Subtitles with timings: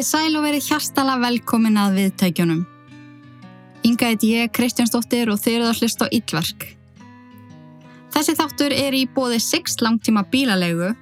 [0.00, 2.60] Komið sæl og verið hjartala velkomin að viðtækjunum.
[3.84, 6.62] Inga heit ég, Kristjánsdóttir og þeir eru að hlusta á Íllverk.
[8.14, 10.94] Þessi þáttur er í bóði 6 langtíma bílalegu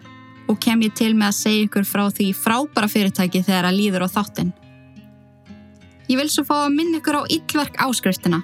[0.51, 4.05] og kem ég til með að segja ykkur frá því frábæra fyrirtæki þegar að líður
[4.11, 4.51] á þáttin.
[6.11, 8.41] Ég vil svo fá að minna ykkur á Íllverk áskriftina,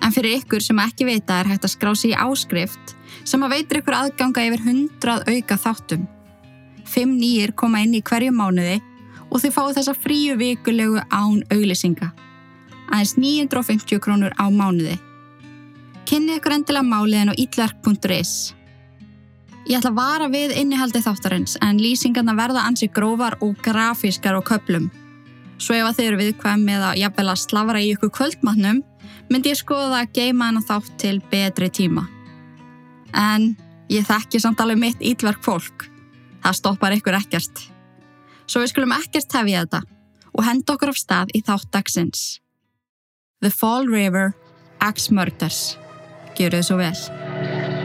[0.00, 2.94] en fyrir ykkur sem ekki veita er hægt að skrá sig í áskrift
[3.28, 6.08] sem að veitir ykkur aðganga yfir 100 auka þáttum.
[6.88, 8.80] Fimm nýjir koma inn í hverju mánuði
[9.32, 12.12] og þið fáið þessa fríu vikulegu án auglisinga.
[12.92, 14.98] Aðeins 950 krónur á mánuði.
[16.08, 18.52] Kynnið ykkur endilega máliðin á itlark.is.
[19.70, 24.42] Ég ætla að vara við innihaldi þáttarins en lýsingarna verða ansi grófar og grafískar á
[24.44, 24.90] köplum.
[25.62, 28.82] Svo ef að þið eru viðkvæm með að jafnvel að slavara í ykkur kvöldmatnum
[29.30, 32.08] myndi ég skoða að geima hana þátt til betri tíma.
[33.14, 33.52] En
[33.92, 35.86] ég þekki samt alveg mitt ítverk fólk.
[36.42, 37.71] Það stoppar ykkur ekkert.
[38.52, 39.78] Svo við skulum ekkert hefja þetta
[40.36, 42.24] og henda okkur af stað í þátt dagsins.
[43.40, 44.34] The Fall River,
[44.84, 45.78] Axe Murders.
[46.36, 47.81] Gjör þau svo vel.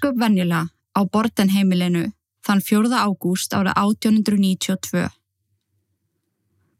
[0.00, 2.12] Ósköp venjulega á Bortenheimilinu
[2.46, 2.88] þann 4.
[2.88, 5.10] ágúst ára 1892.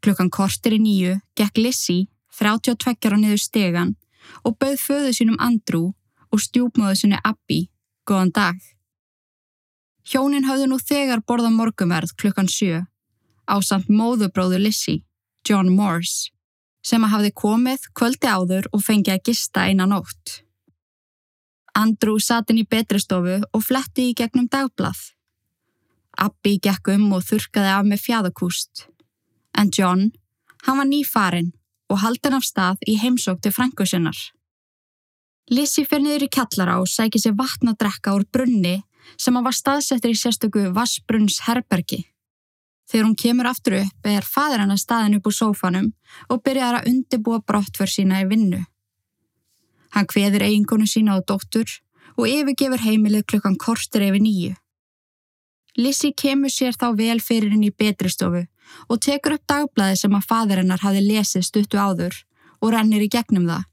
[0.01, 3.93] Klukkan kortir í nýju gekk Lissy 32 á niður stegan
[4.41, 5.93] og bauð föðu sínum Andrew
[6.33, 7.69] og stjúpmóðu sinni Abby
[8.09, 8.57] góðan dag.
[10.01, 12.87] Hjónin hafðu nú þegar borða morgumverð klukkan 7
[13.45, 15.03] á samt móðubróðu Lissy,
[15.45, 16.33] John Morse,
[16.81, 20.41] sem að hafði komið kvöldi áður og fengið að gista einan nótt.
[21.77, 24.99] Andrew satt inn í betristofu og fletti í gegnum dagblað.
[26.19, 28.85] Abby gekk um og þurkaði af með fjæðakúst.
[29.57, 30.11] En John,
[30.67, 31.53] hann var nýfarinn
[31.91, 34.17] og haldin af stað í heimsókti frængu sinnar.
[35.51, 38.77] Lizzie fyrir niður í kjallara og sækir sér vatn að drekka úr brunni
[39.19, 42.05] sem hann var staðsettur í sérstöku Vassbrunns herbergi.
[42.91, 45.89] Þegar hún kemur aftur upp er fadir hann að staðin upp úr sófanum
[46.29, 48.61] og byrjar að undibúa brottför sína í vinnu.
[49.91, 51.69] Hann hveður eiginkonu sína og dóttur
[52.17, 54.55] og yfirgefur heimilið klukkan kortir yfir nýju.
[55.77, 58.43] Lizzie kemur sér þá vel fyrir henni í betristofu
[58.91, 62.15] og tekur upp dagblæði sem að fadur hennar hafi lesið stuttu áður
[62.61, 63.63] og rennir í gegnum það.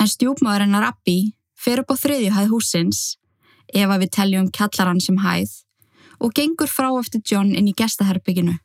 [0.00, 3.00] En stjúpmáður hennar Abby fer upp á þriðju hæð húsins,
[3.70, 5.52] ef að við teljum kjallarann sem hæð,
[6.20, 8.56] og gengur frá eftir John inn í gestaherbygginu.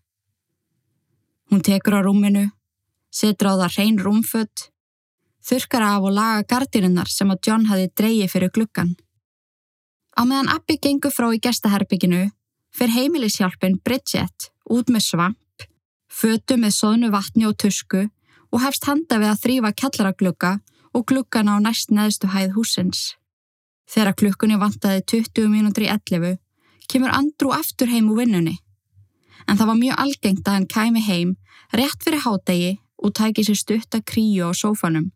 [1.50, 2.50] Hún tekur á rúminu,
[3.14, 4.70] setur á það hrein rúmfött
[5.50, 8.94] þurkar af og laga gardirinnar sem að John hafi dreyið fyrir gluggan.
[10.14, 12.28] Á meðan Abby gengur frá í gestaherbygginu
[12.76, 15.66] fer heimilishjálpin Bridget út með svamp,
[16.10, 18.06] fötu með sóðnu vatni og tusku
[18.50, 20.54] og hefst handa við að þrýfa kjallaraglugga
[20.94, 23.02] og gluggana á næst neðstu hæð húsins.
[23.90, 26.38] Þegar klukkunni vantaði 20 mínútur í 11
[26.90, 28.58] kemur Andrew aftur heim úr vinnunni.
[29.48, 31.38] En það var mjög algengt að hann kæmi heim
[31.74, 35.10] rétt fyrir hádegi og tæki sér stutta kríu á sófanum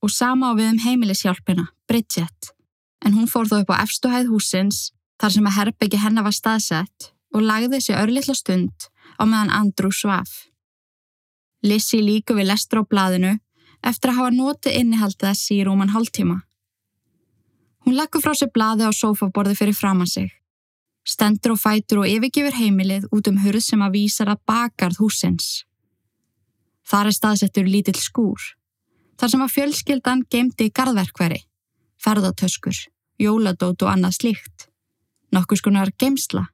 [0.00, 2.52] og sama á við um heimilishjálpina, Bridget,
[3.04, 4.90] en hún fór þó upp á efstuhæð húsins
[5.20, 8.88] þar sem að herbyggi hennar var staðsett og lagði sér örlittla stund
[9.20, 10.46] á meðan Andrew svaf.
[11.62, 13.36] Lizzie líka við lestur á blaðinu
[13.84, 16.40] eftir að hafa notið innihald þess í rúman hálftíma.
[17.84, 20.30] Hún leggur frá sér blaði á sofaborði fyrir framann sig.
[21.04, 25.64] Stendur og fætur og yfirgifur heimilið út um hurð sem að vísar að bakarð húsins.
[26.84, 28.59] Þar er staðsettur lítill skúr
[29.20, 31.42] þar sem að fjölskyldan gemdi garðverkveri,
[32.00, 32.76] ferðartöskur,
[33.20, 34.68] jóladót og annað slíkt,
[35.34, 36.46] nokkus konar gemsla.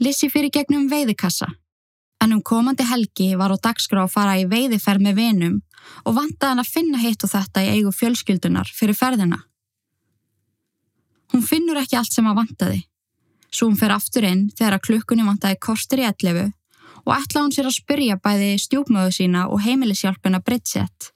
[0.00, 1.50] Lissi fyrir gegnum veiðikassa,
[2.24, 5.58] en um komandi helgi var á dagskrá að fara í veiðiferð með vinum
[6.04, 9.42] og vantaði hann að finna hitt og þetta í eigu fjölskyldunar fyrir ferðina.
[11.34, 12.80] Hún finnur ekki allt sem að vantaði,
[13.52, 16.48] svo hún fer aftur inn þegar að klukkunni vantaði kostur í ellefu
[17.06, 21.10] og ætla hún sér að spyrja bæði stjúpmöðu sína og heimilishjálpina Bridget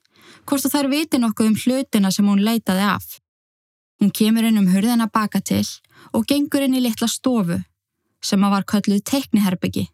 [0.45, 3.19] hvort að þær viti nokkuð um hlutina sem hún leitaði af.
[4.01, 5.65] Hún kemur inn um hurðina baka til
[6.13, 7.61] og gengur inn í litla stofu
[8.25, 9.85] sem að var kölluð teikniherbyggi.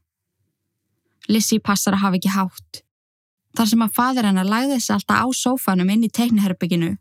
[1.30, 2.82] Lissi passar að hafa ekki hátt.
[3.56, 6.92] Þar sem að fadur hennar lagði þessi alltaf á sófanum inn í teikniherbygginu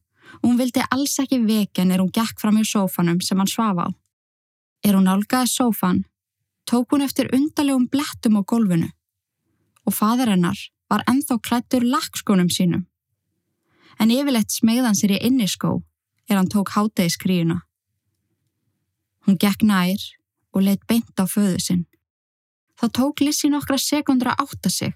[0.41, 3.79] og hún vildi alls ekki vekja nýr hún gekk fram í sófanum sem hann svaf
[3.83, 3.89] á.
[4.87, 6.05] Er hún álgaði sófan,
[6.71, 8.91] tók hún eftir undarlegum blettum á gólfinu
[9.87, 10.59] og fadur hennar
[10.91, 12.87] var enþá klættur lakkskónum sínum.
[13.99, 15.81] En yfirleitt smegðan sér í inniskó
[16.31, 17.59] er hann tók hátegi skríuna.
[19.27, 20.01] Hún gekk nær
[20.55, 21.87] og leitt beint á föðu sinn.
[22.79, 24.95] Það tók Lissi nokkra sekundra átta sig.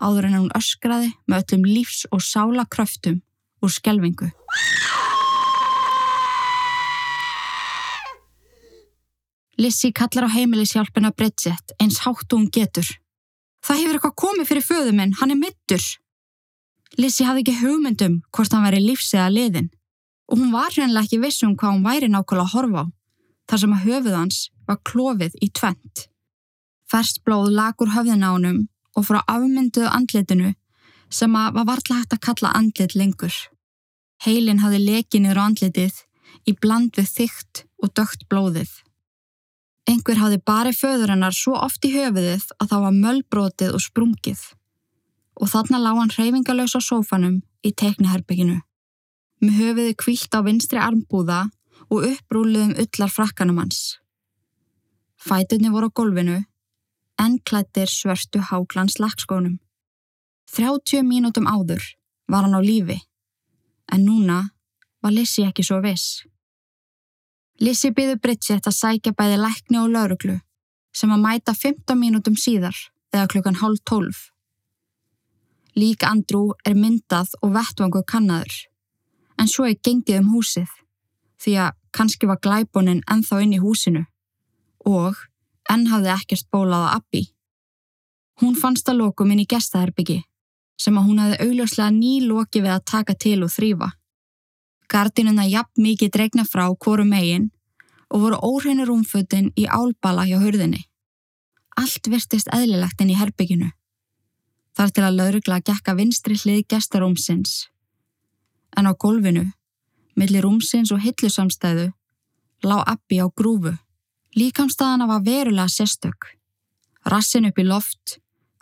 [0.00, 3.20] Áður en hún öskraði með öllum lífs- og sála kröftum
[3.62, 4.32] úr skelvingu.
[9.62, 12.88] Lissi kallar á heimilishjálpina Bridget eins hátt og hún getur.
[13.62, 15.84] Það hefur eitthvað komið fyrir föðu minn, hann er mittur.
[16.98, 19.70] Lissi hafði ekki hugmyndum hvort hann væri lífs eða liðin
[20.32, 22.84] og hún var hreinlega ekki vissum hvað hún væri nákvæmlega að horfa á,
[23.48, 24.38] þar sem að höfuð hans
[24.68, 26.06] var klófið í tvent.
[26.88, 28.60] Ferst blóð lagur höfðin á honum
[28.96, 30.54] og frá afmynduðu andlitinu
[31.12, 33.36] sem að var vartlega hægt að kalla andlit lengur.
[34.24, 36.00] Heilin hafði lekinir á andlitið
[36.48, 38.72] í bland við þygt og dögt blóðið.
[39.90, 44.42] Engur hafði barið föður hennar svo oft í höfuðið að það var möllbrotið og sprungið
[45.42, 48.60] og þarna lág hann hreyfingalös á sófanum í tekniherbygginu.
[49.42, 51.48] Með höfuði kvílt á vinstri armbúða
[51.88, 53.98] og upprúluðum ullar frakkanum hans.
[55.18, 56.38] Fætunni voru á gólfinu,
[57.18, 59.58] en klættir svörtu háklans lakskónum.
[60.52, 61.82] 30 mínútum áður
[62.28, 62.98] var hann á lífi,
[63.92, 64.38] en núna
[65.02, 66.22] var Lissi ekki svo viss.
[67.62, 70.40] Lissi byður Bridget að sækja bæði lækni og lauruglu
[70.96, 72.74] sem að mæta 15 mínútum síðar
[73.14, 74.18] eða klukkan hálf 12.
[75.78, 78.56] Lík Andrú er myndað og vettvangu kannaður,
[79.38, 80.74] en svo er gengið um húsið
[81.42, 84.04] því að kannski var glæbonin ennþá inn í húsinu
[84.88, 85.22] og
[85.70, 87.24] enn hafði ekkert bólað á Abbi.
[88.42, 90.18] Hún fannst að lokum inn í gestaherbyggi
[90.82, 93.92] sem að hún hafði augljóslega ný loki við að taka til og þrýfa.
[94.92, 97.48] Gardinuna jafn mikið dregna frá hvoru megin
[98.12, 100.82] og voru óhreinur rúmfötin í álbala hjá hörðinni.
[101.80, 103.70] Allt virtist eðlilegt inn í herbygginu.
[104.76, 107.70] Þar til að laurugla gekka vinstri hlið gestarúmsins.
[108.76, 109.46] En á gólfinu,
[110.16, 111.88] millir rúmsins og hillusamstæðu,
[112.68, 113.72] lá Abbi á grúfu.
[114.36, 116.36] Líkamstæðana var verulega sérstök.
[117.04, 118.18] Rassin upp í loft,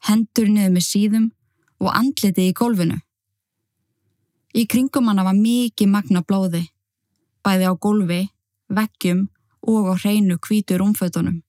[0.06, 1.30] hendur niður með síðum
[1.82, 2.98] og andlitið í gólfinu.
[4.50, 6.64] Í kringum hana var mikið magna blóði,
[7.46, 8.22] bæði á gólfi,
[8.66, 9.28] veggjum
[9.62, 11.42] og á hreinu kvítur umfötunum.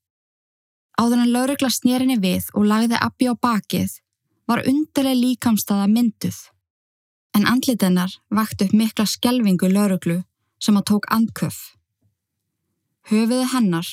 [1.01, 3.97] Áður en laurugla snýrinni við og lagði Abbi á bakið
[4.49, 6.37] var undarlega líkamstaða mynduð.
[7.33, 10.19] En andlitennar vakt upp mikla skjelvingu lauruglu
[10.61, 11.57] sem að tók andköf.
[13.09, 13.87] Höfuðu hennar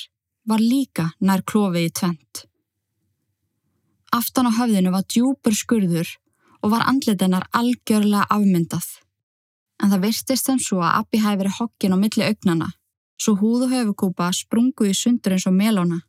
[0.44, 2.44] var líka nær klófið í tvent.
[4.12, 6.10] Aftan á höfðinu var djúpur skurður
[6.62, 8.86] og var andlitennar algjörlega afmyndað.
[9.82, 12.68] En það virtist þeim svo að Abbi hæði verið hokkin á milli augnana,
[13.20, 16.00] svo húð og höfukúpa sprungu í sundur eins og melóna.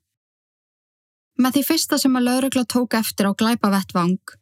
[1.40, 4.34] Með því fyrsta sem að laurugla tók eftir á glæpavettvang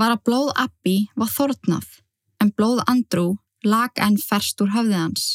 [0.00, 1.88] var að blóð Abbi var þortnað,
[2.40, 3.26] en blóð Andrú
[3.66, 5.26] lag enn ferst úr höfðið hans.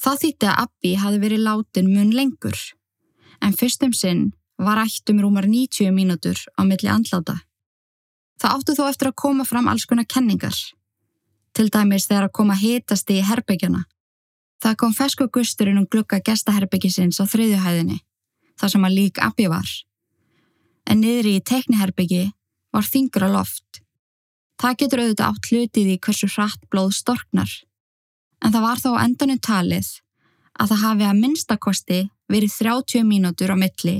[0.00, 2.58] Það þýtti að Abbi hafi verið látin mun lengur,
[3.40, 7.40] en fyrstum sinn var ættum rúmar 90 mínútur á milli andláta.
[8.40, 10.56] Það áttu þó eftir að koma fram alls konar kenningar,
[11.52, 13.84] til dæmis þegar að koma hitasti í herbyggjana.
[14.60, 18.00] Það kom fesku gusturinn um glukka gestaherbyggisins á þriðjuhæðinni,
[18.60, 19.68] þar sem að lík Abbi var.
[20.88, 22.30] En niðri í tekniherbyggi
[22.72, 23.82] var þingra loft.
[24.60, 27.52] Það getur auðvitað átt hlutið í hversu hratt blóð storknar.
[28.40, 29.88] En það var þá endanum talið
[30.60, 32.00] að það hafi að minnstakosti
[32.32, 33.96] verið 30 mínútur á milli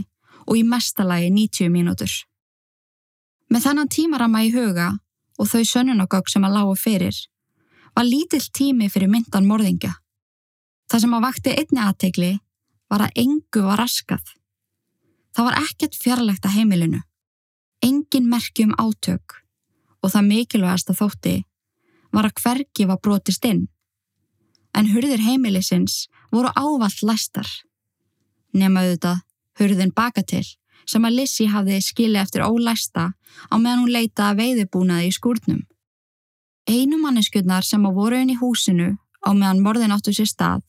[0.47, 2.13] og í mestalagi 90 mínútur.
[3.51, 4.93] Með þannan tímarama í huga
[5.41, 7.17] og þau sönnunagögg sem að lágu fyrir
[7.97, 9.97] var lítill tími fyrir myndan morðingja.
[10.91, 12.31] Það sem að vakti einni aðtegli
[12.91, 14.23] var að engu var raskað.
[15.35, 17.03] Það var ekkert fjarlægt að heimilinu.
[17.83, 19.41] Engin merkjum átök
[20.01, 21.35] og það mikilvægast að þótti
[22.15, 23.67] var að hvergi var brotist inn.
[24.75, 27.49] En hurðir heimilisins voru ávall læstar.
[28.55, 29.23] Nefn auðvitað
[29.59, 30.47] hurðin baka til
[30.91, 35.63] sem að Lissi hafði skilið eftir ólæsta á meðan hún leita að veiðbúnaði í skúrnum.
[36.67, 40.65] Einu manneskjöldnar sem að voru inn í húsinu á meðan morðin áttu sér stað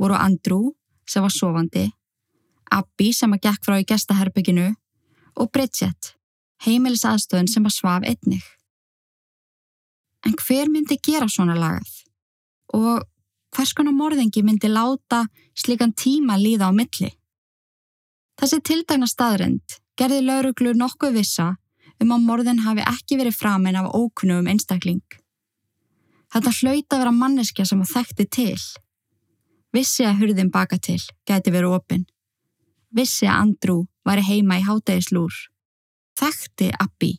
[0.00, 0.72] voru Andrew
[1.06, 1.90] sem var sofandi,
[2.72, 4.70] Abbi sem að gekk frá í gestaherbygginu
[5.36, 6.14] og Bridget,
[6.64, 8.44] heimilisaðstöðun sem að svaf einnig.
[10.26, 11.90] En hver myndi gera svona lagað?
[12.72, 13.02] Og
[13.52, 15.26] hvers konar morðingi myndi láta
[15.58, 17.10] slikan tíma líða á milli.
[18.42, 21.44] Þessi tildægna staðrind gerði lauruglu nokkuð vissa
[22.02, 25.04] um að morðin hafi ekki verið framinn af ókunnum einstakling.
[26.34, 28.64] Þetta hlaut að vera manneskja sem það þekkti til.
[29.70, 32.02] Vissi að hurðin baka til gæti verið opinn.
[32.90, 35.36] Vissi að Andrú væri heima í hátægislúr.
[36.18, 37.12] Þekkti Abbi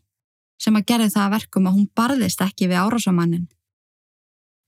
[0.60, 3.48] sem að gerði það að verkum að hún barðist ekki við árásamannin.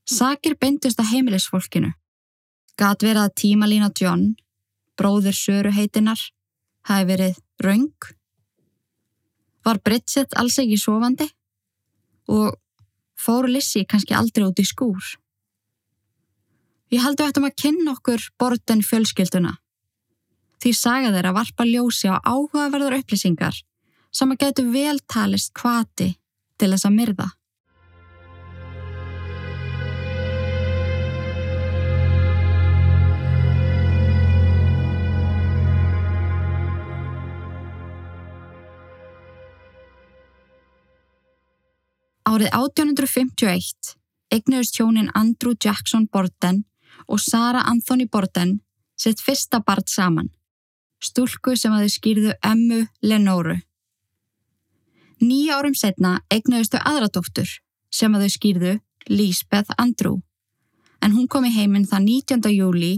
[0.08, 1.92] Sakir beintust að heimilisfólkinu.
[2.80, 4.36] Gat verið að tímalína John,
[4.96, 6.20] bróðir Söru heitinar,
[6.90, 8.10] hafi verið raung.
[9.66, 11.28] Var Bridget alls ekki sofandi?
[12.30, 12.56] Og
[13.18, 15.16] fóru Lissi kannski aldrei út í skúr?
[16.94, 19.56] Ég haldi að að kynna okkur borten fjölskylduna.
[20.62, 23.58] Því saga þeirra varpa ljósi á áhugaverðar upplýsingar
[24.16, 26.14] sem að getur veltalist kvati
[26.58, 27.28] til þess að myrða.
[42.26, 43.92] Árið 1851
[44.34, 46.64] eignuðist hjónin Andrew Jackson Borden
[47.06, 48.62] og Sarah Anthony Borden
[48.98, 50.32] sitt fyrsta barn saman,
[50.98, 53.60] stúlku sem að þau skýrðu Emmu Lenóru.
[55.22, 57.52] Nýja árum setna eignuðist þau aðra dóttur
[57.94, 58.74] sem að þau skýrðu
[59.12, 60.18] Lisbeth Andrew,
[61.06, 62.50] en hún kom í heiminn það 19.
[62.56, 62.94] júli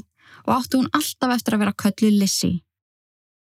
[0.46, 2.54] og áttu hún alltaf eftir að vera köllu Lissy.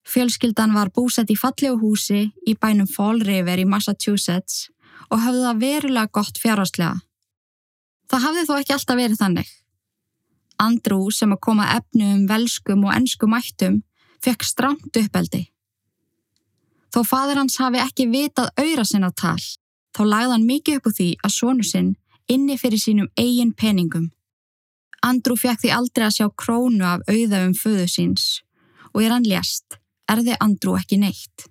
[0.04, 4.68] Fjölskyldan var búsett í fallegu húsi í bænum Fall River í Massachusetts
[5.12, 7.00] og hafði það verulega gott fjárháslega.
[8.12, 9.50] Það hafði þó ekki alltaf verið þannig.
[10.62, 13.82] Andrú sem að koma efnum, velskum og ennskum mættum
[14.22, 15.48] fekk stramt uppeldi.
[16.92, 19.40] Þó fadur hans hafi ekki vitað auðra sinna tal,
[19.96, 21.94] þá lagði hann mikið upp úr því að sónu sinn
[22.32, 24.10] inni fyrir sínum eigin peningum.
[25.02, 28.26] Andrú fekk því aldrei að sjá krónu af auðafum föðu síns
[28.92, 29.80] og er hann lést,
[30.12, 31.48] erði Andrú ekki neitt.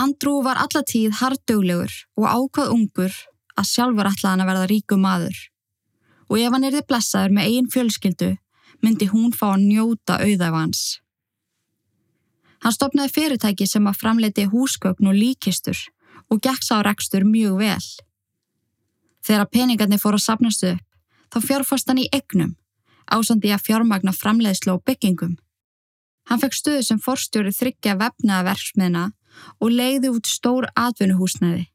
[0.00, 3.14] Andrew var allatíð harduglegur og ákvað ungur
[3.54, 5.36] að sjálfur ætlaðan að verða ríku maður.
[6.30, 8.30] Og ef hann erði blessaður með eigin fjölskyldu,
[8.82, 10.82] myndi hún fá að njóta auðæf hans.
[12.64, 15.78] Hann stopnaði fyrirtæki sem að framleiti húsgögn og líkistur
[16.32, 17.86] og gekk sá rekstur mjög vel.
[19.24, 20.84] Þegar peningarnir fór að sapnastu upp,
[21.30, 22.54] þá fjárfast hann í egnum,
[23.04, 25.36] ásandi að fjármagna framleiðslu og byggingum.
[26.28, 29.04] Hann fekk stöðu sem forstjóri þryggja vefnaða verksmiðna
[29.60, 31.66] og leiði út stór atvinnuhúsnæði.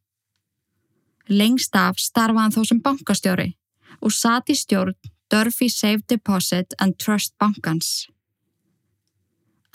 [1.30, 3.51] Lengst af starfa hann þó sem bankastjóri
[4.01, 4.96] og sati stjórn
[5.30, 8.08] Durfee Safe Deposit and Trust bankans.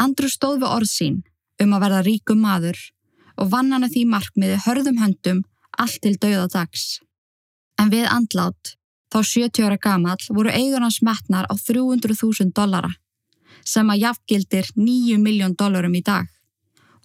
[0.02, 1.20] Andru stóð við orð sín
[1.62, 2.80] um að verða ríkum maður
[3.38, 5.44] og vann hann að því markmiði hörðum höndum
[5.78, 6.98] allt til dauðadags.
[7.78, 8.74] En við andlát,
[9.10, 12.90] þá 70 ára gamal, voru eigunars metnar á 300.000 dollara
[13.64, 16.33] sem að jafngildir 9 miljón dollarum í dag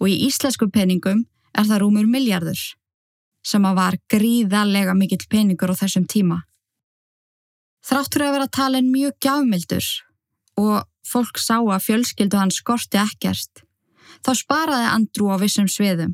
[0.00, 2.60] og í íslensku peningum er það rúmur miljardur
[3.46, 6.42] sem að var gríðarlega mikill peningur á þessum tíma.
[7.86, 9.86] Þráttur að vera talin mjög gjafmildur
[10.60, 13.64] og fólk sá að fjölskyldu hann skorti ekkert,
[14.20, 16.12] þá sparaði Andrú á vissum sviðum.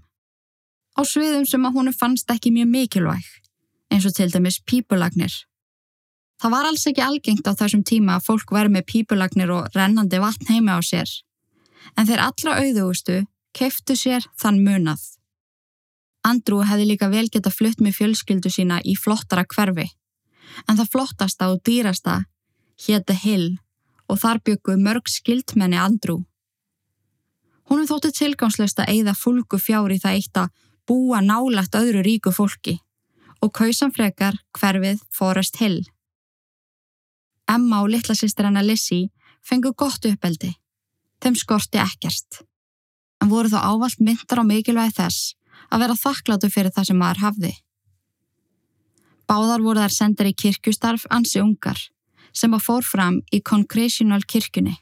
[0.97, 3.27] Á sviðum sem að húnu fannst ekki mjög mikilvæg,
[3.91, 5.35] eins og til dæmis pípulagnir.
[6.41, 10.21] Það var alls ekki algengt á þessum tíma að fólk verði með pípulagnir og rennandi
[10.23, 11.11] vatn heima á sér,
[11.97, 13.25] en þeir allra auðugustu
[13.57, 15.01] keiftu sér þann munað.
[16.27, 19.87] Andrú hefði líka vel geta flutt með fjölskyldu sína í flottara hverfi,
[20.67, 22.25] en það flottasta og dýrasta
[22.87, 23.49] hétti Hill
[24.11, 26.21] og þar bygguð mörg skildmenni Andrú.
[27.67, 30.53] Hún er þóttið tilgangslöst að eigða fólku fjári það eitt að
[30.87, 32.77] búa nálagt öðru ríku fólki
[33.43, 35.83] og kausanfrekar hverfið Forest Hill.
[37.51, 39.11] Emma og litla sýstir hennar Lizzie
[39.47, 40.53] fengu gott uppeldi.
[41.23, 42.43] Þeim skorti ekkert
[43.23, 45.35] en voru þá ávalt myndar á mikilvægi þess
[45.71, 47.53] að vera þakkláttu fyrir það sem maður hafði.
[49.27, 51.81] Báðar voru þær sendar í kirkustarf ansi ungar
[52.37, 54.77] sem að fór fram í Congregational kirkjunni.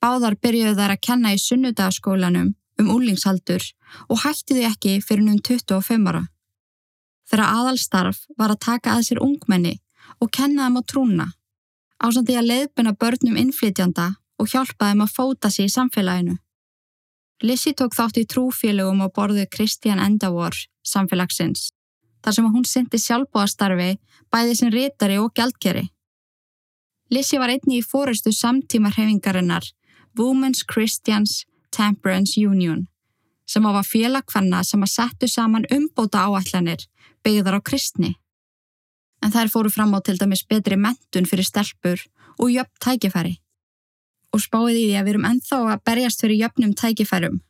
[0.00, 3.64] Báðar byrjuðu þær að kenna í sunnudagaskólanum um úlingsaldur
[4.08, 6.22] og hætti þau ekki fyrir nún 25 ára.
[7.28, 9.76] Þeirra aðalstarf var að taka að sér ungmenni
[10.18, 11.26] og kenna þeim á trúna,
[12.00, 16.38] ásandi að leiðbuna börnum innflytjanda og hjálpa þeim að fóta sér í samfélaginu.
[17.42, 20.52] Lissi tók þátt í trúfélögum og borðu Kristján Endavor
[20.84, 21.70] samfélagsins,
[22.20, 23.94] þar sem hún syndi sjálfbóðastarfi
[24.32, 25.86] bæði sem rítari og gjaldkeri.
[27.10, 29.64] Lissi var einni í fórustu samtíma hrefingarinnar
[30.18, 32.88] Women's Christians Temperance Union,
[33.48, 36.84] sem á að félagfanna sem að settu saman umbóta áallanir
[37.24, 38.16] byggðar á kristni.
[39.20, 42.00] en þær fóru fram á til dæmis betri mentun fyrir stelpur
[42.38, 43.39] og jöfn tækifæri.
[44.30, 47.40] Og spáði því að við erum enþá að berjast fyrir jöfnum tækifærum,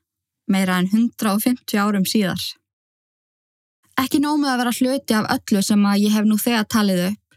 [0.49, 2.41] meira en 150 árum síðar.
[4.01, 7.37] Ekki nómið að vera hluti af öllu sem að ég hef nú þegar talið upp,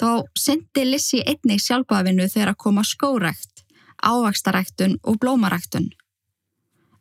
[0.00, 0.08] þá
[0.42, 3.62] syndi Lissi einnig sjálfbáðvinnu þegar að koma skórekt,
[4.02, 5.90] ávaxtaræktun og blómaræktun.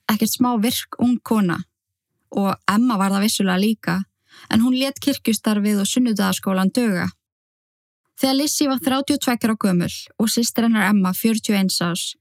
[0.09, 1.57] Ekkert smá virk ung kona
[2.37, 3.95] og Emma var það vissulega líka
[4.53, 7.07] en hún let kirkjustarfið og sunnudagaskólan döga.
[8.19, 12.17] Þegar Lissi var 32 á gömul og sýstir hennar Emma 41 ás,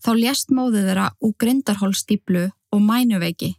[0.00, 3.50] þá lést móðið þeirra úr grindarhólstýplu og mænuveiki.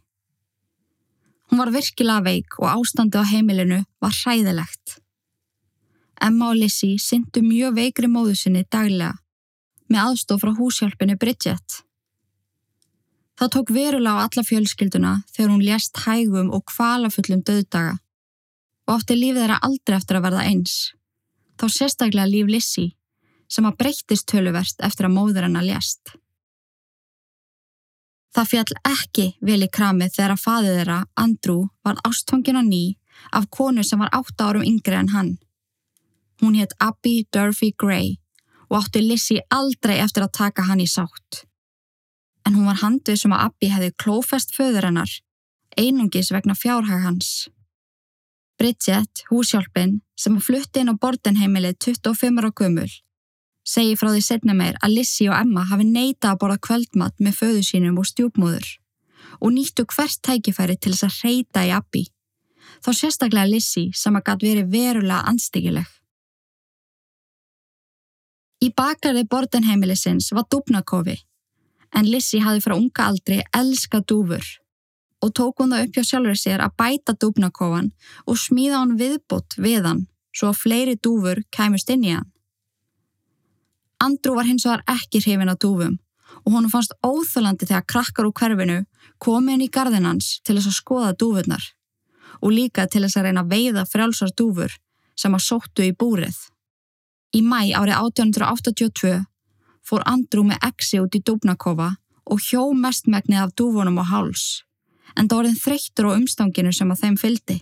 [1.48, 4.98] Hún var virkilega veik og ástandi á heimilinu var hræðilegt.
[6.18, 9.14] Emma og Lissi syndu mjög veikri móðu sinni daglega
[9.86, 11.84] með aðstof frá húshjálpinu Bridget.
[13.38, 18.00] Það tók verulega á alla fjölskylduna þegar hún lést hægum og kvalafullum döðdaga
[18.88, 20.76] og átti lífið þeirra aldrei eftir að verða eins.
[21.60, 22.86] Þá sérstaklega líf Lissi
[23.48, 26.14] sem að breyttist töluvert eftir að móður hennar lést.
[28.34, 32.84] Það fjall ekki vel í kramið þegar að faðið þeirra, Andrew, var ástfangin á ný
[33.30, 35.32] af konu sem var 8 árum yngri en hann.
[36.42, 38.16] Hún hétt Abby Durfee Gray
[38.68, 41.44] og átti Lissi aldrei eftir að taka hann í sátt.
[42.44, 45.12] En hún var handið sem að Abby hefði klófest föður hennar,
[45.78, 47.46] einungis vegna fjárhag hans.
[48.64, 52.88] Bridget, húsjálpin, sem flutti inn á bordenheimilið 25 ára gömul,
[53.60, 57.36] segi frá því setna meir að Lissi og Emma hafi neita að borða kvöldmatt með
[57.42, 58.70] föðu sínum og stjúpmóður
[59.44, 62.06] og nýttu hvert tækifæri til þess að reyta í Abby.
[62.80, 65.92] Þá sérstaklega Lissi sem að gæti verið verulega anstíkileg.
[68.64, 71.20] Í baklarði bordenheimilisins var dúbnakofi
[71.92, 74.54] en Lissi hafi frá unga aldri elska dúfur
[75.24, 77.90] og tók hún það upp hjá sjálfur sér að bæta dúbnakofan
[78.28, 80.02] og smíða hann viðbútt við hann
[80.36, 82.28] svo að fleiri dúfur kæmust inn í hann.
[84.04, 85.96] Andrú var hins vegar ekki hrifin á dúfum
[86.44, 88.80] og honum fannst óþölandi þegar krakkar úr hverfinu
[89.22, 91.70] komið inn í gardinans til þess að skoða dúfurnar
[92.42, 94.76] og líka til þess að reyna að veiða frjálsar dúfur
[95.16, 96.36] sem að sóttu í búrið.
[97.32, 99.14] Í mæ árið 1882
[99.86, 104.64] fór Andrú með exi út í dúbnakofa og hjó mestmegnið af dúfunum á háls
[105.16, 107.58] en það orðin þreyttur á umstanginu sem að þeim fyldi.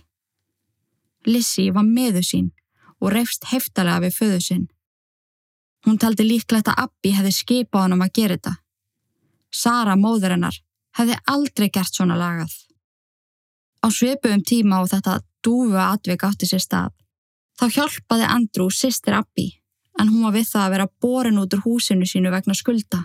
[1.27, 2.51] Lissi var meðu sín
[2.99, 4.67] og reyfst heftalega við föðu sinn.
[5.85, 8.53] Hún taldi líklegt að Abbi hefði skipað hann um að gera þetta.
[9.53, 10.55] Sara, móður hennar,
[10.97, 12.53] hefði aldrei gert svona lagað.
[13.83, 16.93] Á sveipu um tíma og þetta dúfu atvik átti sér stað,
[17.59, 19.49] þá hjálpaði Andrew sýstir Abbi,
[19.99, 23.03] en hún var við það að vera borin út úr húsinu sínu vegna skulda.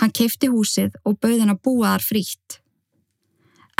[0.00, 2.58] Hann keipti húsið og bauð henn að búa þar frítt.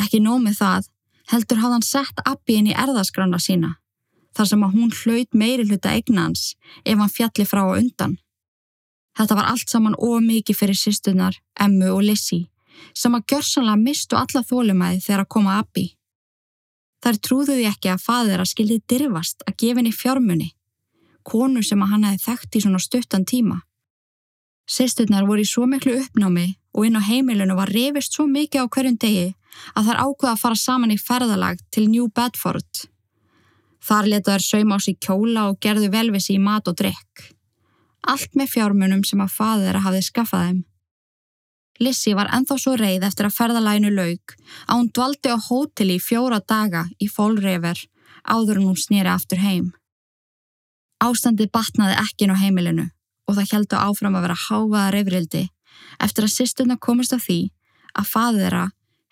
[0.00, 0.88] Ekki nómið það,
[1.32, 3.76] heldur hafði hann sett Abbi inn í erðaskrána sína,
[4.36, 6.54] þar sem að hún hlaut meiri hluta eignans
[6.84, 8.18] ef hann fjalli frá og undan.
[9.16, 12.42] Þetta var allt saman ómikið fyrir sýstunar, Emmu og Lissi,
[12.92, 15.86] sem að gjörsanlega mistu alla þólumæði þegar að koma Abbi.
[17.00, 20.50] Þar trúðu því ekki að fadir að skildi dirfast að gefa henni fjármunni,
[21.24, 23.62] konu sem að hann hefði þekkt í svona stuttan tíma.
[24.66, 28.72] Sýsturnar voru í svo miklu uppnámi og inn á heimilinu var reyfist svo mikið á
[28.74, 29.28] hverjum degi
[29.74, 32.86] að þær ákveða að fara saman í ferðalag til New Bedford.
[33.86, 37.28] Þar leta þær sauma á sig kjóla og gerðu velvisi í mat og drikk.
[38.06, 40.64] Allt með fjármunum sem að faður hafði skaffað þeim.
[41.82, 46.02] Lissi var enþá svo reið eftir að ferðalæginu laug að hún dvaldi á hóteli í
[46.02, 47.82] fjóra daga í fólrefer
[48.24, 49.74] áður en hún snýri aftur heim.
[51.04, 52.88] Ástandi batnaði ekki á heimilinu
[53.28, 55.44] og það heldu áfram að vera háfaða reyfrildi
[56.02, 57.40] eftir að sýstuna komist á því
[57.96, 58.64] að faðura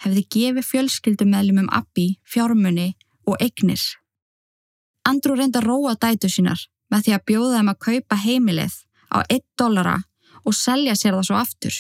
[0.04, 2.92] hefði gefið fjölskyldumæðlum um Abbi, fjármunni
[3.26, 3.80] og eignir.
[5.08, 6.60] Andrú reynda róa dætu sínar
[6.92, 8.76] með því að bjóða þeim að kaupa heimilið
[9.12, 9.96] á 1 dollara
[10.44, 11.76] og selja sér það svo aftur.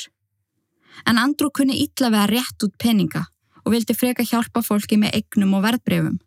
[1.08, 3.24] En Andrú kunni ítla við að rétt út peninga
[3.64, 6.20] og vildi freka hjálpa fólki með eignum og verðbreyfum.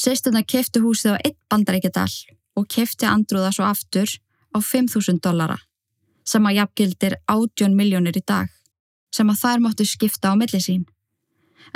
[0.00, 2.12] Sýstuna kefti húsið á 1 bandaríkjadal
[2.56, 4.14] og kefti Andrú það svo aftur
[4.56, 5.58] á 5.000 dollara
[6.30, 8.48] sem að jafngildir 18 miljónir í dag
[9.14, 10.84] sem að þær máttu skipta á milli sín.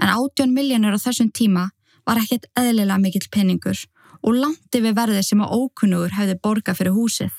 [0.00, 1.70] En 18 miljónir á þessum tíma
[2.06, 3.78] var ekkert eðlilega mikill peningur
[4.24, 7.32] og langt yfir verðið sem að ókunnugur hefði borga fyrir húsið.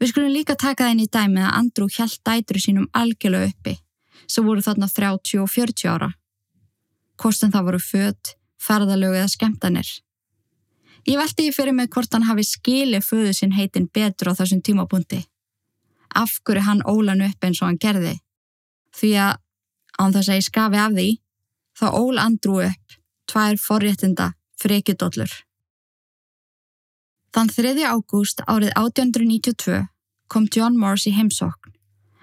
[0.00, 3.76] Við skulum líka taka það inn í dæmi að Andrú hjælt dætru sínum algjörlega uppi
[4.30, 6.10] sem voru þarna 30 og 40 ára.
[7.20, 9.90] Kostum það voru fött, ferðalög eða skemtanir.
[11.08, 14.60] Ég veldi ég fyrir mig hvort hann hafi skilið föðu sinn heitin betur á þessum
[14.64, 15.20] tímapunkti.
[16.16, 18.18] Af hverju hann ólan upp eins og hann gerði?
[18.96, 19.38] Því að
[20.00, 21.08] án þess að ég skafi af því,
[21.78, 22.98] þá ól Andrú upp
[23.30, 25.32] tvær forréttinda frekjudollur.
[27.30, 27.74] Þann 3.
[27.86, 29.84] ágúst árið 1892
[30.30, 31.74] kom John Morse í heimsókn,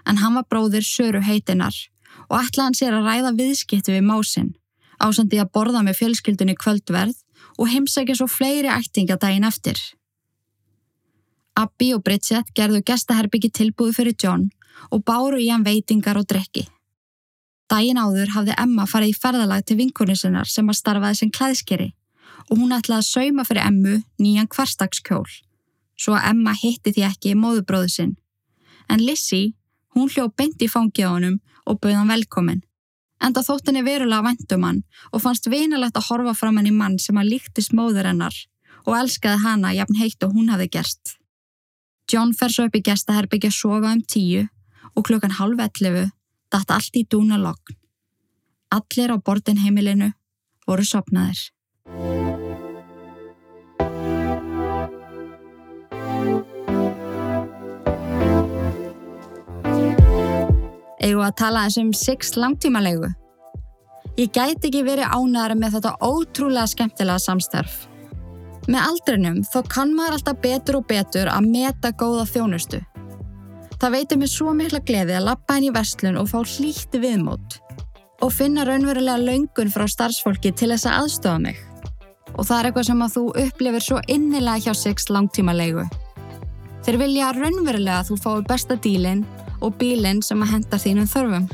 [0.08, 1.76] en hann var bróðir Söru heitinar
[2.28, 4.52] og ætlaði hann sér að ræða viðskiptu við másinn,
[5.00, 7.16] ásandi að borða með fjölskyldunni kvöldverð
[7.58, 9.80] og heimsækja svo fleiri ættinga daginn eftir.
[11.58, 14.50] Abby og Bridget gerðu gestaherbyggi tilbúið fyrir John
[14.92, 16.68] og báru í hann veitingar og drekki.
[17.68, 21.90] Dæin áður hafði Emma farið í ferðalag til vinkunni sinnar sem að starfaði sem klæðskeri
[22.48, 25.28] og hún ætlaði að sauma fyrir Emmu nýjan kvarstagskjól,
[26.00, 28.16] svo að Emma hitti því ekki í móðubróðu sinn.
[28.88, 29.58] En Lissy,
[29.96, 32.64] hún hljó beint í fangið á honum og bauð hann velkomin.
[33.20, 37.18] Enda þótt henni verulega vendum hann og fannst vinalegt að horfa fram henni mann sem
[37.20, 38.36] að líktist móður hennar
[38.86, 41.18] og elskaði hana jafn heitt og hún hafi gerst.
[42.08, 44.46] John fer svo upp í gestaherbyggja að sofa um tíu
[44.98, 46.08] og klukkan halv ellefu
[46.54, 47.78] datt allt í dúna lokn.
[48.74, 50.12] Allir á bortin heimilinu
[50.68, 51.40] voru sopnaðir.
[61.08, 63.14] Egu að tala þessum 6 langtímalegu.
[64.18, 67.86] Ég gæti ekki verið ánæðara með þetta ótrúlega skemmtilega samstarf.
[68.68, 72.82] Með aldrinum þó kann maður alltaf betur og betur að meta góða þjónustu.
[73.78, 77.60] Það veitir mér svo mikla gleði að lappa henni í vestlun og fá hlýtti viðmót
[78.26, 81.58] og finna raunverulega laungun frá starfsfólki til þess að aðstofa mig.
[82.34, 85.84] Og það er eitthvað sem að þú upplifir svo innilega hjá Six langtíma leigu.
[86.88, 89.22] Þeir vilja raunverulega að þú fái besta dílinn
[89.62, 91.46] og bílinn sem að henda þínum þörfum.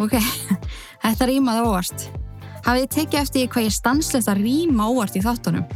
[0.00, 0.16] Ok,
[1.04, 2.06] þetta rýmaði óvart.
[2.64, 5.68] Hafið þið tekið eftir hvað ég stanslist að rýma óvart í þáttunum?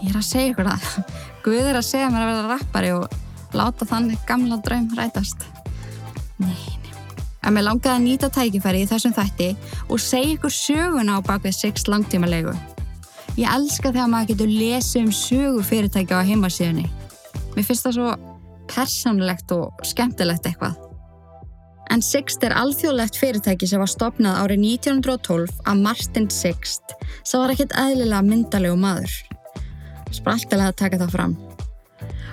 [0.00, 1.10] Ég er að segja ykkur það.
[1.44, 3.18] Guð er að segja mér að vera rappari og
[3.56, 5.46] láta þannig gamla draum rætast.
[6.40, 6.94] Nei, nei.
[7.40, 9.48] En mér langaði að nýta tækifæri í þessum þætti
[9.88, 12.52] og segja ykkur söguna á bakvið 6 langtímalegu.
[13.38, 16.86] Ég elska þegar maður getur lesið um sögu fyrirtækja á heimasíðunni.
[17.56, 18.12] Mér finnst það svo
[18.70, 20.76] persónlegt og skemmtilegt eitthvað.
[21.90, 27.50] En Sixt er alþjóðlegt fyrirtæki sem var stopnað árið 1912 af Martin Sixt sem var
[27.54, 29.16] ekkert eðlilega myndalegu maður.
[30.14, 31.34] Spraltilega að taka það fram.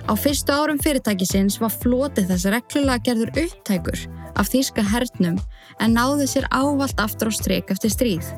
[0.08, 4.04] Á fyrstu árum fyrirtækisins var flotið þess reglulega gerður upptækur
[4.40, 5.36] af þýska hernum
[5.84, 8.30] en náði sér ávalt aftur á stryk eftir stríð.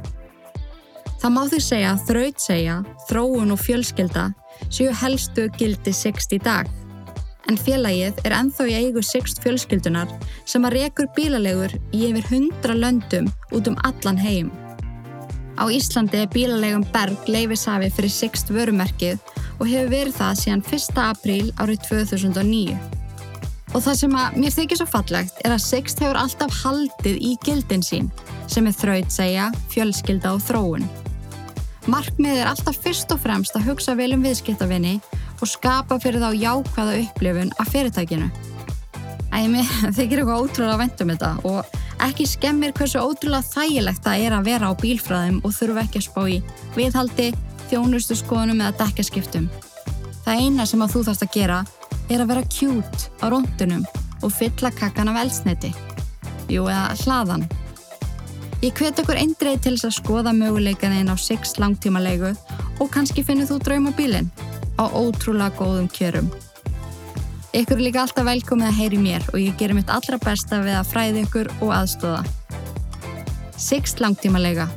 [1.21, 4.25] Það má því segja að þraut segja, þróun og fjölskylda
[4.67, 6.67] séu helstu gildi Sixt í dag.
[7.47, 10.11] En félagið er enþá í eigu Sixt fjölskyldunar
[10.49, 14.51] sem að rekur bílalegur í yfir hundra löndum út um allan heim.
[15.61, 19.19] Á Íslandi er bílalegum Berg leifisafi fyrir Sixt vörumerkið
[19.61, 21.01] og hefur verið það síðan 1.
[21.05, 22.79] apríl árið 2009.
[23.77, 27.35] Og það sem að mér þykir svo fallegt er að Sixt hefur alltaf haldið í
[27.45, 28.09] gildin sín
[28.51, 30.89] sem er þrautsegja, fjölskylda og þróun.
[31.93, 34.97] Markmið er alltaf fyrst og fremst að hugsa vel um viðskiptavinni
[35.41, 38.33] og skapa fyrir þá jákvæða upplifun af fyrirtækinu.
[39.31, 44.37] Ægir mig þykir eitthvað ótrúlega vendum þetta og ekki skemmir hversu ótrúlega þægilegt það er
[44.37, 46.39] að vera á bílfræðum og þurfa ekki að spá í
[46.77, 47.29] viðhaldi,
[47.71, 49.49] þjónustu skoðunum eða dekkaskiptum.
[50.25, 51.63] Það eina sem að þú þarfst að gera
[52.11, 53.87] er að vera kjút á róndunum
[54.21, 55.73] og fylla kakkan af elsniti.
[56.51, 57.47] Jú, eða hlaðan.
[58.61, 62.35] Ég hvet okkur eindreið til þess að skoða möguleikanin á 6 langtímalegu
[62.81, 64.29] og kannski finnir þú draumabílinn
[64.77, 66.29] á ótrúlega góðum kjörum.
[67.51, 70.77] Ykkur er líka alltaf velkomið að heyri mér og ég gerir mitt allra besta við
[70.79, 72.21] að fræði ykkur og aðstóða.
[73.59, 74.69] 6 langtímalega.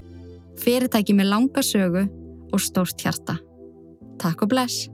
[0.58, 2.08] Fyrirtæki með langa sögu
[2.50, 3.38] og stórt hjarta.
[4.18, 4.88] Takk og bless.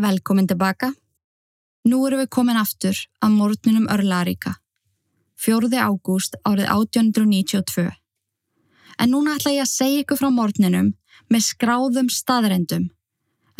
[0.00, 0.94] Velkomin tilbaka.
[1.84, 4.56] Nú erum við komin aftur að morgunum Örlaríka.
[5.36, 5.68] 4.
[5.84, 7.90] ágúst árið 1892.
[8.96, 10.94] En núna ætla ég að segja ykkur frá morgunum
[11.28, 12.88] með skráðum staðrendum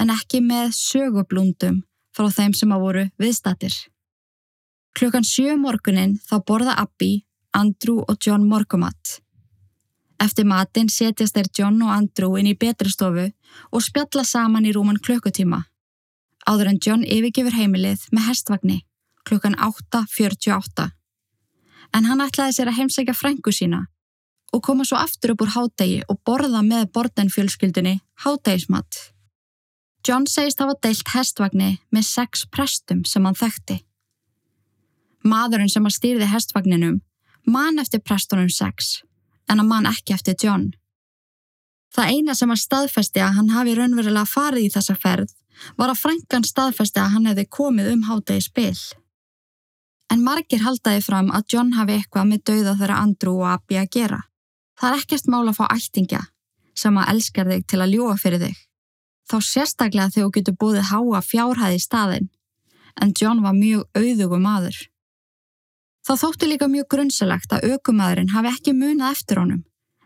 [0.01, 1.83] en ekki með sögublúndum
[2.17, 3.75] frá þeim sem að voru viðstatir.
[4.97, 9.21] Klukkan sjö morgunin þá borða Abby, Andrew og John morgumatt.
[10.23, 13.27] Eftir matinn setjast þeir John og Andrew inn í betristofu
[13.71, 15.67] og spjalla saman í rúman klukkutíma.
[16.49, 18.79] Áður en John yfirgefur heimilið með hestvagni
[19.27, 20.87] klukkan 8.48.
[21.97, 23.85] En hann ætlaði sér að heimsækja frængu sína
[24.55, 29.16] og koma svo aftur upp úr hádegi og borða með bordenfjölskyldunni hádegismat.
[30.07, 33.81] John segist hafa deilt hestvagni með sex prestum sem hann þekkti.
[35.27, 37.01] Maðurinn sem að stýrði hestvagninum
[37.51, 39.01] man eftir prestunum sex
[39.51, 40.69] en að man ekki eftir John.
[41.95, 45.35] Það eina sem að staðfesti að hann hafi raunverulega farið í þessa ferð
[45.81, 48.79] var að frængan staðfesti að hann hefði komið um hátegi spil.
[50.13, 53.91] En margir haldaði fram að John hafi eitthvað með dauða þeirra Andrew og Abby að
[53.97, 54.21] gera.
[54.79, 56.23] Það er ekkert mála að fá ættingja.
[56.77, 58.57] sem að elskar þig til að ljúa fyrir þig.
[59.27, 62.29] Þá sérstaklega þegar þú getur búið háa fjárhæði í staðin,
[63.03, 64.79] en John var mjög auðugum maður.
[66.07, 69.65] Það þótti líka mjög grunnselegt að aukumæðurinn hafi ekki munað eftir honum,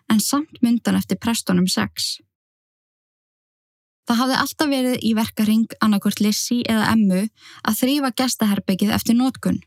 [0.09, 2.14] en samt myndan eftir prestunum 6.
[4.09, 7.26] Það hafði alltaf verið í verkaring annarkort Lissi eða Emmu
[7.62, 9.61] að þrýfa gestaherbyggið eftir nótkun.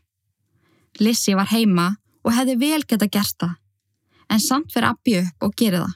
[1.00, 1.94] Lissi var heima
[2.26, 3.54] og hefði vel geta gert það,
[4.28, 5.94] en samt fyrir Abbi upp og geri það.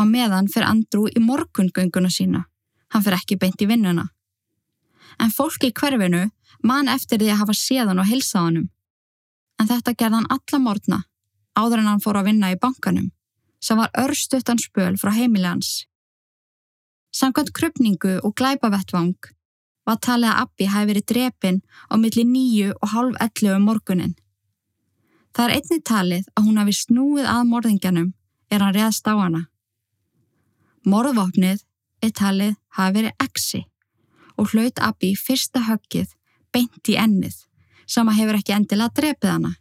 [0.00, 2.46] Á meðan fyrir Andrú í morgungönguna sína,
[2.90, 4.08] hann fyrir ekki beint í vinnuna.
[5.20, 6.28] En fólki í hverfinu
[6.66, 8.68] man eftir því að hafa séðan og hilsaðanum
[9.60, 11.02] en þetta gerði hann alla morgna
[11.58, 13.10] áður en hann fór að vinna í bankanum
[13.60, 15.84] sem var örstuttan spöl frá heimilegans.
[17.12, 19.28] Samkvæmt krupningu og glæpavettvang
[19.88, 21.60] var talið að Abbi hafi verið drepin
[21.92, 24.14] á milli nýju og hálf ellu um morgunin.
[25.36, 28.12] Það er einni talið að hún hafi snúið að morðingjanum
[28.50, 29.42] er hann reðst á hana.
[30.86, 31.66] Morðvapnið
[32.02, 33.64] er talið hafi verið exi
[34.40, 36.16] og hlaut Abbi fyrsta höggið
[36.54, 37.36] beint í ennið
[37.90, 39.54] sama hefur ekki endilega drepið hana,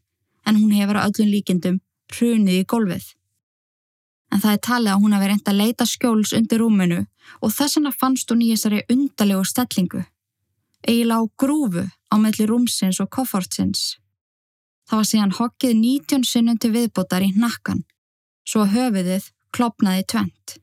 [0.45, 1.80] en hún hefur á öllum líkindum
[2.13, 3.08] hrunið í gólfið.
[4.30, 6.99] En það er talið að hún hafi reynd að leita skjóls undir rúminu
[7.41, 10.04] og þess vegna fannst hún í þessari undalegu stellingu,
[10.86, 13.97] eiginlega á grúfu á melli rúmsins og koffortsins.
[14.89, 17.84] Það var síðan hokkið 19 sinnum til viðbótar í nakkan,
[18.45, 20.58] svo að höfuðið klopnaði tvent.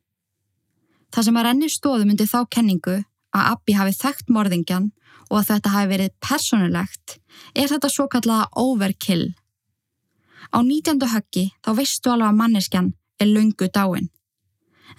[1.16, 2.94] Það sem að renni stóðum undir þá kenningu
[3.32, 4.90] að Abbi hafi þekkt morðingjan
[5.30, 7.14] og að þetta hafi verið personulegt
[7.56, 9.30] er þetta svo kallaða overkill.
[10.52, 11.00] Á 19.
[11.08, 14.10] höggi þá veistu alveg að manneskjan er lungu dáin.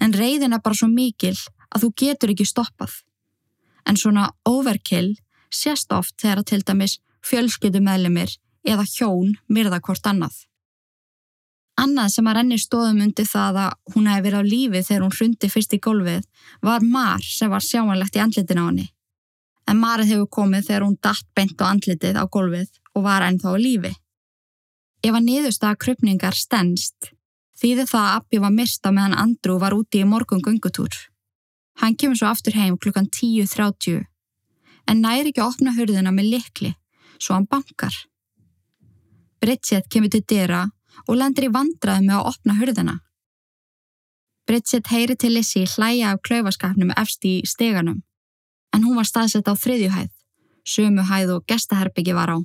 [0.02, 1.36] En reyðin er bara svo mikil
[1.70, 2.98] að þú getur ekki stoppað.
[3.86, 5.14] En svona overkill
[5.54, 8.34] sést oft þegar að til dæmis fjölskyttu meðlumir
[8.66, 10.47] eða hjón myrða hvort annað.
[11.78, 15.16] Annað sem að renni stóðum undir það að hún hefði verið á lífi þegar hún
[15.18, 16.24] hrundi fyrst í gólfið
[16.66, 18.88] var mar sem var sjáanlegt í andlitin á henni
[19.68, 23.52] en Marið hefur komið þegar hún datt bent á andlitið á gólfið og var ennþá
[23.52, 23.92] á lífi.
[25.04, 27.12] Ef að niðurstaða krupningar stennst,
[27.60, 30.94] þýði það að Abbi var mista meðan Andrú var úti í morgun gungutúr.
[31.78, 34.06] Hann kemur svo aftur heim klukkan 10.30,
[34.88, 36.72] en næri ekki að opna hörðina með likli,
[37.20, 37.94] svo hann bankar.
[39.38, 40.64] Bridget kemur til dyrra
[41.06, 42.96] og lendir í vandraði með að opna hörðina.
[44.48, 48.02] Bridget heyri til Lissi hlæja af klaufaskapnum efst í steganum
[48.72, 50.10] en hún var staðsett á þriðjuhæð,
[50.64, 52.38] sömu hæð og gestaherbyggi var á.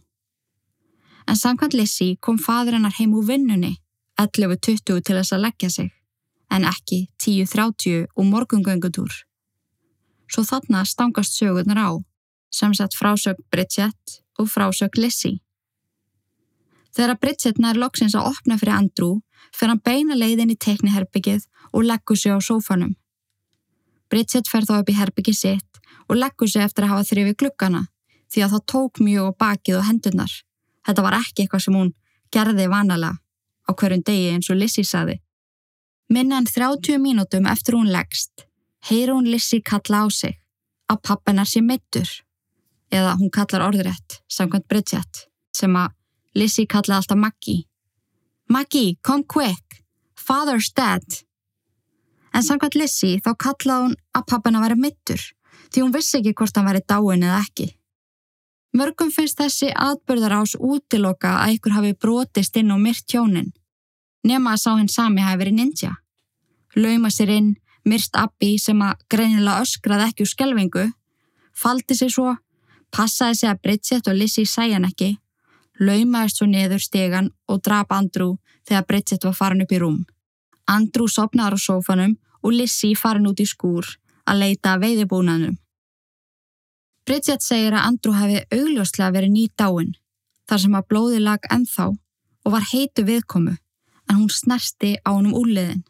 [1.28, 3.76] En samkvæmt Lissi kom fadur hennar heim úr vinnunni
[4.20, 5.92] 11.20 til þess að leggja sig,
[6.52, 9.14] en ekki 10.30 og morgungöngutúr.
[10.32, 11.92] Svo þarna stangast sögurnar á,
[12.52, 15.40] samsett frásög Bridget og frásög Lissi.
[16.94, 19.22] Þegar Bridget nær loksins að opna fyrir Andrew,
[19.54, 22.94] fer hann beina leiðin í tekniherbyggið og leggur sig á sófanum.
[24.10, 27.88] Bridget fer þá upp í herbyggi sitt og leggur sig eftir að hafa þrifið glukkana
[28.34, 30.34] því að það tók mjög á bakið og hendunar.
[30.86, 31.92] Þetta var ekki eitthvað sem hún
[32.34, 33.18] gerði vanalega
[33.64, 35.20] á hverjum degi eins og Lissi saði.
[36.14, 38.46] Minna en 30 mínútum eftir hún leggst,
[38.90, 40.38] heyr hún Lissi kalla á sig
[40.92, 42.10] að pappinar sé mittur
[42.94, 45.26] eða hún kallar orðrætt samkvæmt Bridget
[45.56, 45.96] sem að
[46.36, 47.68] Lissi kalla alltaf Maggie.
[48.50, 49.84] Maggie, come quick!
[50.28, 51.24] Father's dead!
[52.34, 55.22] En samkvæmt Lissi þá kallaði hún að pappina væri mittur
[55.74, 57.68] því hún vissi ekki hvort hann væri dáin eða ekki.
[58.74, 63.52] Mörgum finnst þessi atbyrðar ás útiloka að ykkur hafi brotist inn og myrt hjónin.
[64.26, 65.92] Nefna að sá henn sami hafi verið ninja.
[66.76, 67.52] Lauma sér inn,
[67.86, 70.86] myrst Abbi sem að greinilega öskraði ekki úr skelvingu,
[71.54, 72.32] faldi sér svo,
[72.90, 75.12] passaði sig að Bridget og Lissi sæjan ekki,
[75.88, 80.04] laumaðist svo niður stegan og drap Andrew þegar Bridget var farin upp í rúm.
[80.68, 83.88] Andrew sopnaður á sófanum og Lissi farin út í skúr
[84.30, 85.58] að leita að veiðibúnanum.
[87.04, 89.92] Bridget segir að Andrew hefði augljóslega verið nýt dáin
[90.48, 93.58] þar sem að blóði lag ennþá og var heitu viðkomu
[94.10, 95.84] en hún snersti á honum úrliðin.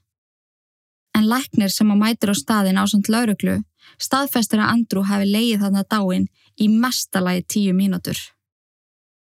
[1.13, 3.59] En læknir sem að mætir á staðin á svont lauruglu
[4.01, 8.17] staðfestur að Andrew hefði leið þarna dáin í mestalagi tíu mínútur.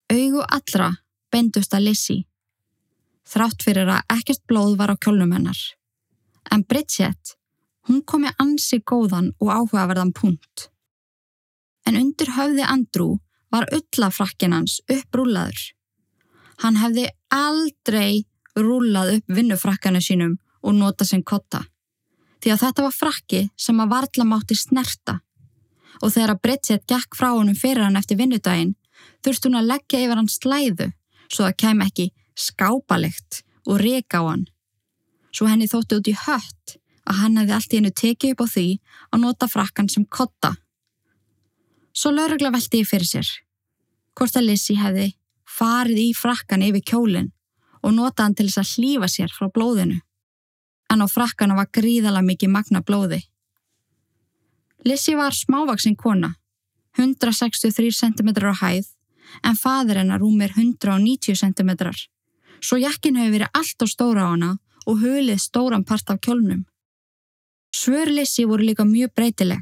[0.10, 0.90] Augu allra
[1.32, 2.20] bendust að Lissi
[3.30, 5.60] þrátt fyrir að ekkert blóð var á kjólnum hennar.
[6.50, 7.36] En Bridget,
[7.88, 10.70] hún kom með ansi góðan og áhugaverðan punkt.
[11.86, 13.20] En undir höfði Andrew
[13.54, 15.62] var öllafrakkin hans upprúlaður.
[16.64, 18.26] Hann hefði aldrei
[18.58, 21.64] rúlað upp vinnufrakkanu sínum og nota sem kotta.
[22.42, 25.20] Því að þetta var frakki sem að varðla mátti snerta.
[26.02, 28.76] Og þegar að Bridget gekk frá honum fyrir hann eftir vinnudaginn,
[29.26, 30.90] þurfti hún að leggja yfir hann slæðu
[31.30, 32.08] svo það kem ekki
[32.40, 34.46] skápalegt og reka á hann.
[35.36, 36.76] Svo henni þótti út í hött
[37.10, 38.68] að hann hefði allt í hennu tekið upp á því
[39.10, 40.56] að nota frakkan sem kotta.
[41.94, 43.30] Svo laurugla veldi ég fyrir sér.
[44.18, 45.10] Hvort að Lizzie hefði
[45.50, 47.32] farið í frakkan yfir kjólinn
[47.84, 50.00] og nota hann til þess að hlýfa sér frá blóðinu.
[50.90, 53.22] En á frakkana var gríðala mikið magna blóði.
[54.88, 56.34] Lizzie var smávaksinn kona,
[57.00, 58.88] 163 cm á hæð,
[59.44, 61.72] en fadur hennar rúmir 190 cm.
[62.60, 64.52] Svo jakkin hefur verið allt á stóra á hana
[64.86, 66.66] og hulið stóran part af kjólnum.
[67.72, 69.62] Svör Lizzie voru líka mjög breytileg.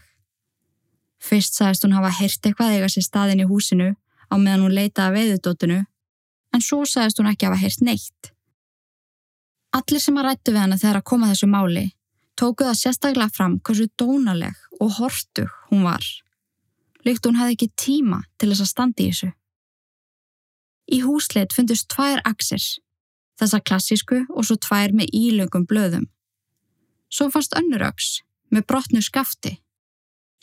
[1.19, 3.93] Fyrst sagðist hún hafa heyrt eitthvað eiga sér staðin í húsinu
[4.31, 5.79] á meðan hún leitaði veðudótinu
[6.53, 8.31] en svo sagðist hún ekki hafa heyrt neitt.
[9.77, 11.85] Allir sem að rættu við hana þegar að koma þessu máli
[12.37, 16.05] tóku það sérstaklega fram hversu dónaleg og hortug hún var.
[17.07, 19.29] Líkt hún hefði ekki tíma til þess að standi í þessu.
[20.87, 22.63] Í húsleit fundust tvær aksir,
[23.39, 26.07] þessa klassísku og svo tvær með ílöngum blöðum.
[27.07, 28.17] Svo fannst önnur öks
[28.51, 29.57] með brotnu skafti.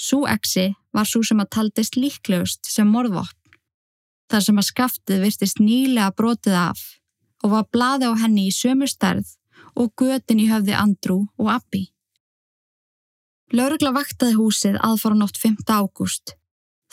[0.01, 3.41] Sú aksi var svo sem að taldist líklegust sem morðvopn
[4.33, 6.81] þar sem að skaftið virtist nýlega brotið af
[7.45, 9.35] og var blaði á henni í sömu stærð
[9.79, 11.85] og götin í höfði Andrú og Abbi.
[13.55, 15.61] Laurugla vaktaði húsið aðfara nótt 5.
[15.69, 16.35] ágúst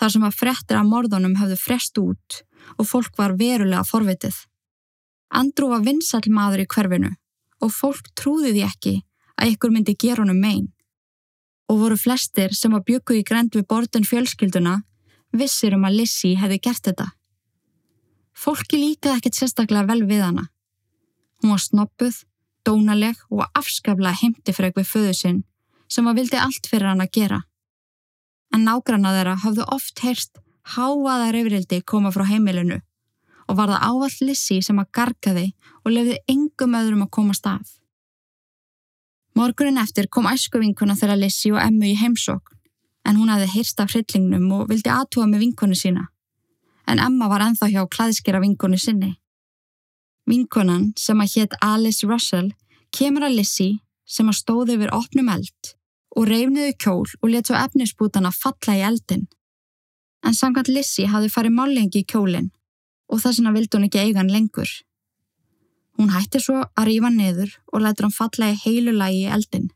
[0.02, 2.42] þar sem að frettir af morðunum höfðu frest út
[2.82, 4.34] og fólk var verulega forvitið.
[5.38, 7.12] Andrú var vinsall maður í hverfinu
[7.62, 8.96] og fólk trúði því ekki
[9.38, 10.72] að ykkur myndi gera honum megin
[11.72, 14.82] og voru flestir sem að byggu í grend við bortin fjölskylduna
[15.38, 17.08] vissir um að Lissi hefði gert þetta.
[18.36, 20.48] Fólki líkaði ekkert sérstaklega vel við hana.
[21.40, 22.18] Hún var snoppuð,
[22.68, 25.40] dónaleg og afskaflega heimtifreg við föðu sinn
[25.92, 27.40] sem var vildi allt fyrir hann að gera.
[28.52, 30.42] En nágranna þeirra hafðu oft heyrst
[30.76, 32.82] háaða reyfrildi koma frá heimilinu
[33.48, 35.48] og var það ávall Lissi sem að gargaði
[35.84, 37.66] og lefði engum öðrum að koma stað.
[39.36, 42.58] Morgunin eftir kom æskuvinkuna þeirra Lissi og Emmu í heimsókn
[43.08, 46.10] en hún hafði heyrst af hryllingnum og vildi aðtúa með vinkonu sína
[46.92, 49.16] en Emma var enþá hjá klæðskera vinkonu sinni.
[50.28, 52.52] Vinkonan sem að hétt Alice Russell
[52.94, 55.72] kemur að Lizzie sem að stóði yfir opnum eld
[56.16, 59.28] og reyfniðu kjól og let svo efnisbútana falla í eldin.
[60.26, 62.52] En samkvæmt Lizzie hafði farið málengi í kjólinn
[63.12, 64.70] og þess vegna vildi hún ekki eiga hann lengur.
[65.98, 69.68] Hún hætti svo að rífa niður og letur hann falla í heilu lagi í eldin.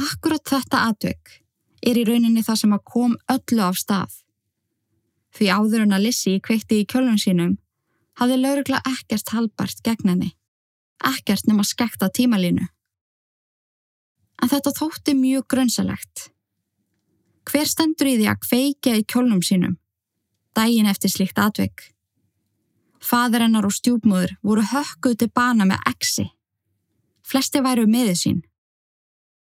[0.00, 1.38] Akkurat þetta atvökk
[1.86, 4.12] er í rauninni það sem að kom öllu af stað.
[5.34, 7.56] Því áður en að Lissi kveikti í kjölun sínum
[8.20, 10.30] hafði laurugla ekkert halbart gegn henni.
[11.04, 12.68] Ekkert nema skekta tímalínu.
[14.42, 16.28] En þetta þótti mjög grönsalegt.
[17.44, 19.76] Hver stendur í því að kveikja í kjólnum sínum?
[20.56, 21.90] Dægin eftir slíkt atveik.
[23.04, 26.24] Fadur hennar og stjúpmúður voru hökkuð til bana með exi.
[27.24, 28.40] Flesti væru meðið sín.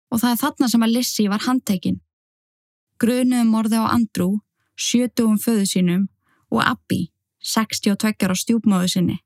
[0.09, 1.99] Og það er þarna sem að Lissi var handtekinn.
[3.01, 4.29] Grunuðum morði á Andrú
[4.77, 6.07] sjötugum föðu sínum
[6.53, 9.17] og Abbi, 62 á stjúpmáðu sinni.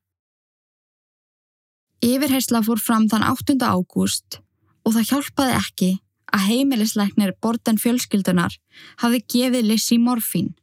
[2.03, 3.57] Yfirhersla fór fram þann 8.
[3.63, 4.41] ágúst
[4.87, 5.89] og það hjálpaði ekki
[6.31, 8.55] að heimilisleiknir Borden fjölskyldunar
[9.03, 10.53] hafi gefið Lissi morfín.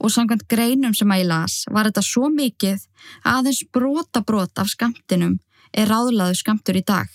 [0.00, 4.62] Og samkvæmt greinum sem að ég las var þetta svo mikið að aðeins brota brot
[4.62, 5.36] af skamtinum
[5.76, 7.08] er ráðlaðu skamtur í dag,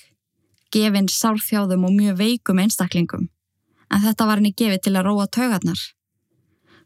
[0.73, 3.30] gefinn sárþjáðum og mjög veikum einstaklingum,
[3.89, 5.82] en þetta var henni gefið til að róa taugarnar.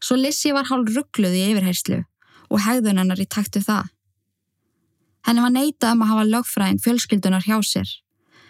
[0.02, 2.02] Svo Lissi var hálf ruggluð í yfirherslu
[2.48, 3.92] og hegðun hennar í taktu það.
[5.28, 7.92] Henni var neitað um að hafa lögfræðing fjölskyldunar hjá sér,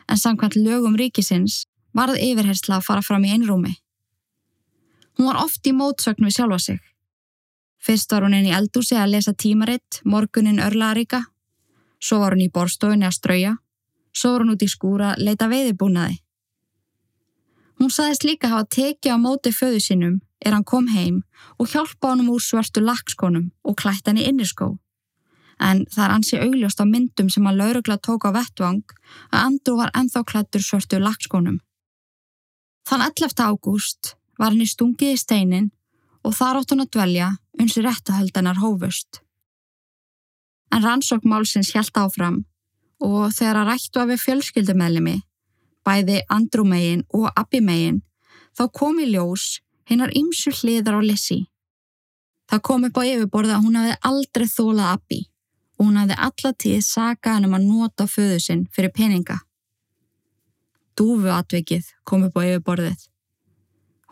[0.08, 3.74] en samkvæmt lögum ríkisins varð yfirhersla að fara fram í einrúmi.
[5.18, 6.80] Hún var oft í mótsögn við sjálfa sig.
[7.82, 11.24] Fyrst var hún inn í eldúsi að lesa tímaritt, morgunin örlaðaríka,
[11.98, 13.54] svo var hún í borstofunni að strauja,
[14.14, 16.20] svo var hún út í skúra að leita veiðibúnaði.
[17.82, 21.22] Hún saðist líka hafa tekið á móti föðu sínum er hann kom heim
[21.58, 24.76] og hjálpa honum úr svörtu lakskonum og klætt hann í inniskó.
[25.60, 28.82] En það er ansi augljóst á myndum sem að laurugla tók á vettvang
[29.30, 31.60] að Andrú var enþá klættur svörtu lakskonum.
[32.88, 33.38] Þann 11.
[33.46, 35.70] ágúst var hann í stungið í steinin
[36.26, 37.28] og þar átt hann að dvelja
[37.60, 39.20] uns í réttahöldanar hófust.
[40.72, 42.42] En rannsók málsins hjælt áfram
[43.02, 45.16] og þegar að rættu af við fjölskyldumellimi,
[45.84, 48.02] bæði Andrú megin og Abbi megin,
[48.56, 51.42] þá kom í ljós hinnar ymsu hliðar á Lissi.
[52.50, 55.20] Það kom upp á yfirborða að hún hafði aldrei þólað Abbi
[55.82, 59.38] hún hafði allatíð saka hann um að nota föðu sinn fyrir peninga.
[60.98, 63.08] Dúfu atvikið kom upp á yfirborðið.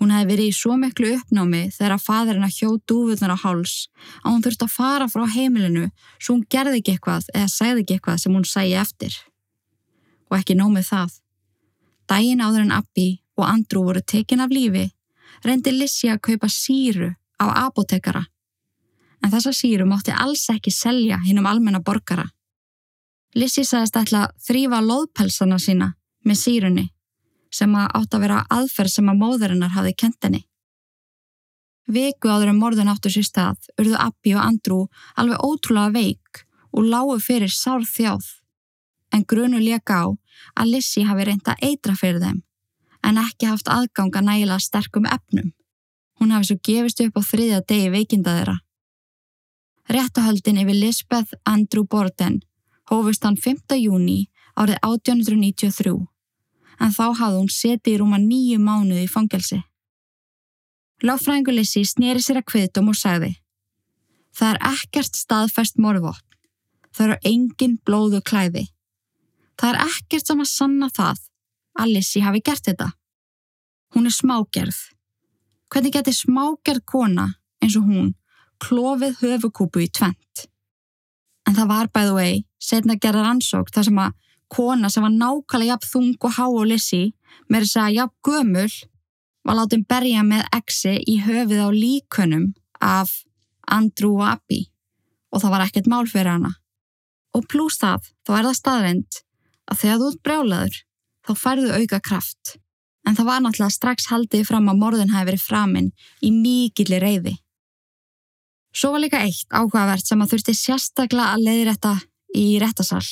[0.00, 3.74] Hún hefði verið í svo miklu uppnámi þegar að fadurinn að hjó dúfuðnar á háls
[4.22, 7.98] að hún þurfti að fara frá heimilinu svo hún gerði ekki eitthvað eða segði ekki
[7.98, 9.18] eitthvað sem hún sæi eftir.
[10.32, 11.18] Og ekki nómið það.
[12.08, 14.88] Dægin áður en Abbi og Andrew voru tekin af lífi
[15.44, 18.24] reyndi Lissi að kaupa síru á apotekara.
[19.20, 22.26] En þessa síru mátti alls ekki selja hinn um almenna borgara.
[23.36, 25.92] Lissi sagðist ætla að þrýfa loðpelsana sína
[26.26, 26.86] með sírunni
[27.54, 30.40] sem að átt að vera aðferð sem að móðurinnar hafði kentinni.
[31.90, 34.84] Viku áður en morðun áttu sér stað urðu Abbi og Andrew
[35.18, 38.26] alveg ótrúlega veik og lágu fyrir sár þjáð.
[39.10, 40.06] En grunu leka á
[40.54, 42.42] að Lissi hafi reynda eitra fyrir þeim
[43.06, 45.50] en ekki haft aðganga nægilega sterkum efnum.
[46.20, 48.56] Hún hafi svo gefist upp á þriðja degi veikinda þeirra.
[49.91, 52.41] Réttahöldin yfir Lisbeth Andrew Borden
[52.91, 53.74] hófust hann 5.
[53.74, 55.95] júni árið 1893
[56.80, 59.59] en þá hafði hún setið í rúma nýju mánuði í fangelsi.
[61.03, 63.32] Láfræðingu Lissi snýri sér að kviðdum og sagði
[64.30, 66.38] Það er ekkert staðfæst morðvopn.
[66.95, 68.64] Það eru engin blóðu klæði.
[69.59, 71.26] Það er ekkert sem að sanna það
[71.82, 72.93] að Lissi hafi gert þetta.
[73.95, 74.78] Hún er smágerð.
[75.66, 77.26] Hvernig geti smágerð kona
[77.59, 78.14] eins og hún
[78.62, 80.46] klófið höfukúpu í tvent?
[81.48, 84.16] En það var the way, setna gerðar ansók þar sem að
[84.50, 87.02] kona sem var nákvæmlega jafn þung og há og Lissi
[87.48, 88.70] með þess að jafn gömul
[89.46, 92.46] var látið berja með exi í höfið á líkunum
[92.80, 93.22] af
[93.70, 94.64] Andrew og Abby
[95.30, 96.54] og það var ekkert mál fyrir hana.
[97.36, 99.20] Og pluss það, þá er það staðrind
[99.70, 100.80] að þegar þú ert brjálaður
[101.26, 102.56] þá færðu auka kraft.
[103.06, 105.92] En það var náttúrulega strax haldið fram að morðin hafi verið framinn
[106.26, 107.36] í mikilli reyði.
[108.72, 111.94] Svo var líka eitt áhugavert sem að þurfti sérstaklega að leiði þetta
[112.38, 113.08] í réttasall.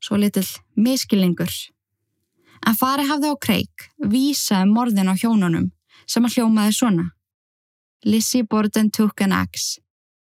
[0.00, 0.46] Svo litil
[0.78, 1.52] miskilningur.
[2.66, 5.70] En fari hafði á kreik vísaði morðin á hjónunum
[6.08, 7.06] sem að hljómaði svona.
[8.04, 9.78] Lizzie Borden took an axe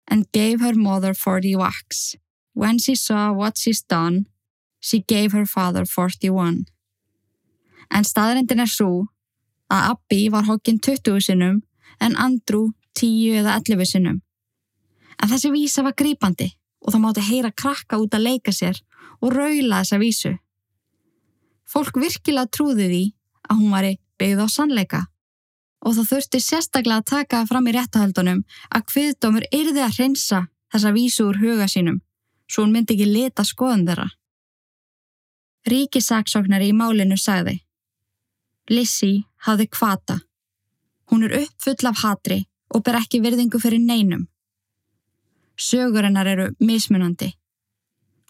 [0.08, 2.16] and gave her mother 40 whacks.
[2.54, 4.26] When she saw what she's done,
[4.80, 6.66] she gave her father 41.
[7.94, 9.08] En staðrindin er svo
[9.72, 11.62] að Abbi var hokkinn 20 sinnum
[12.02, 14.22] en Andrew 10 eða 11 sinnum.
[15.24, 16.52] En þessi vísa var grípandi
[16.86, 18.80] og það mátti heyra krakka út að leika sér
[19.22, 20.34] og raula þessa vísu.
[21.68, 23.04] Fólk virkilega trúði því
[23.50, 23.88] að hún var
[24.18, 25.02] byggð á sannleika
[25.86, 28.44] og það þurfti sérstaklega að taka fram í réttahaldunum
[28.74, 30.44] að hviðdómur yrði að hreinsa
[30.74, 32.02] þessa vísu úr huga sínum
[32.48, 34.08] svo hún myndi ekki leta skoðum þeirra.
[35.68, 37.58] Ríkisaksóknari í málinu sagði
[38.72, 40.18] Lissi hafði kvata.
[41.12, 42.42] Hún er uppfull af hatri
[42.76, 44.26] og ber ekki virðingu fyrir neinum.
[45.58, 47.32] Sögurinnar eru mismunandi.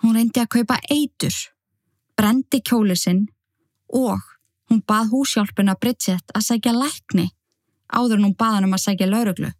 [0.03, 1.35] Hún reyndi að kaupa eitur,
[2.15, 3.25] brendi kjólusinn
[3.93, 4.21] og
[4.69, 7.27] hún bað húsjálpuna Bridget að segja lækni
[7.87, 9.51] áður en hún bað hann um að segja lauruglu.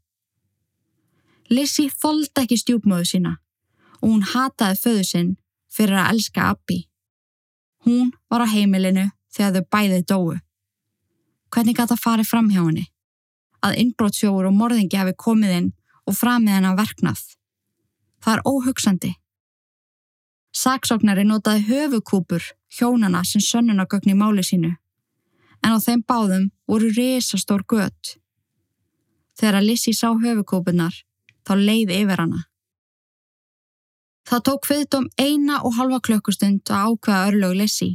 [1.49, 3.37] Lissi þóldi ekki stjúpmöðu sína
[4.01, 5.31] og hún hataði föðu sinn
[5.71, 6.81] fyrir að elska Abbi.
[7.87, 10.35] Hún var á heimilinu þegar þau bæðið dóu.
[11.51, 12.85] Hvernig gæti það farið fram hjá henni?
[13.63, 15.69] Að innbrótsjóður og morðingi hafi komið inn
[16.07, 17.23] og framið henn að verknað.
[18.23, 19.13] Það er óhugsandi.
[20.57, 22.43] Saksóknari notaði höfukúpur
[22.79, 24.73] hjónana sem sönnunagögn í máli sínu.
[25.63, 28.17] En á þeim báðum voru risastór gött.
[29.37, 30.95] Þegar að Lissi sá höfukúpunar,
[31.45, 32.47] þá leiði yfir hana.
[34.27, 37.91] Það tók viðdóm eina og halva klökkustund að ákveða örlög Lissi.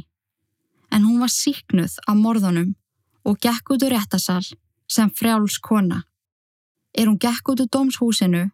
[0.89, 2.73] En hún var síknuð af morðunum
[3.27, 4.45] og gekk út úr réttasal
[4.89, 6.03] sem frjáls kona.
[6.93, 8.47] Er hún gekk út úr dómshúsinu,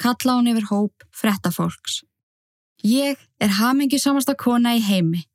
[0.00, 2.00] kalla hún yfir hóp frettafólks.
[2.84, 5.26] Ég er hamingisamasta kona í heimi.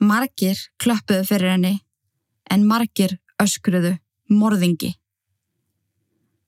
[0.00, 1.74] Margir klöppuðu fyrir henni,
[2.50, 3.98] en margir öskruðu
[4.32, 4.94] morðingi.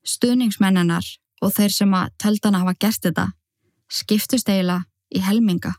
[0.05, 1.07] Stuðningsmennenar
[1.45, 3.29] og þeir sem að töldana hafa gert þetta
[3.95, 4.85] skiptust eiginlega
[5.15, 5.75] í helminga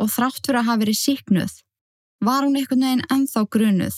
[0.00, 1.54] og þrátt fyrir að hafa verið síknuð
[2.26, 3.96] var hún einhvern veginn ennþá grunuð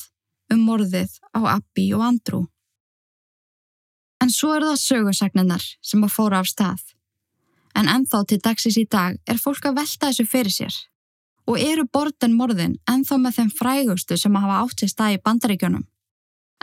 [0.53, 2.47] um morðið á Abbi og Andrew.
[4.23, 6.81] En svo eru það sögursagninnar sem að fóra af stað.
[7.79, 10.79] En ennþá til dagsins í dag er fólk að velta þessu fyrir sér.
[11.49, 15.23] Og eru borten morðin ennþá með þeim frægustu sem að hafa átt sér stað í
[15.25, 15.85] bandaríkjónum.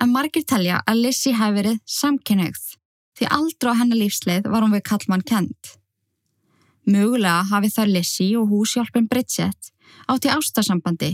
[0.02, 2.76] En margir telja að Lissi hafi verið samkynneigð
[3.16, 5.76] því aldrei á hennar lífsleið var hún við kallmann kent.
[6.86, 9.72] Mögulega hafi þar Lissi og húsjálfin Bridget
[10.12, 11.14] átt í ástasambandi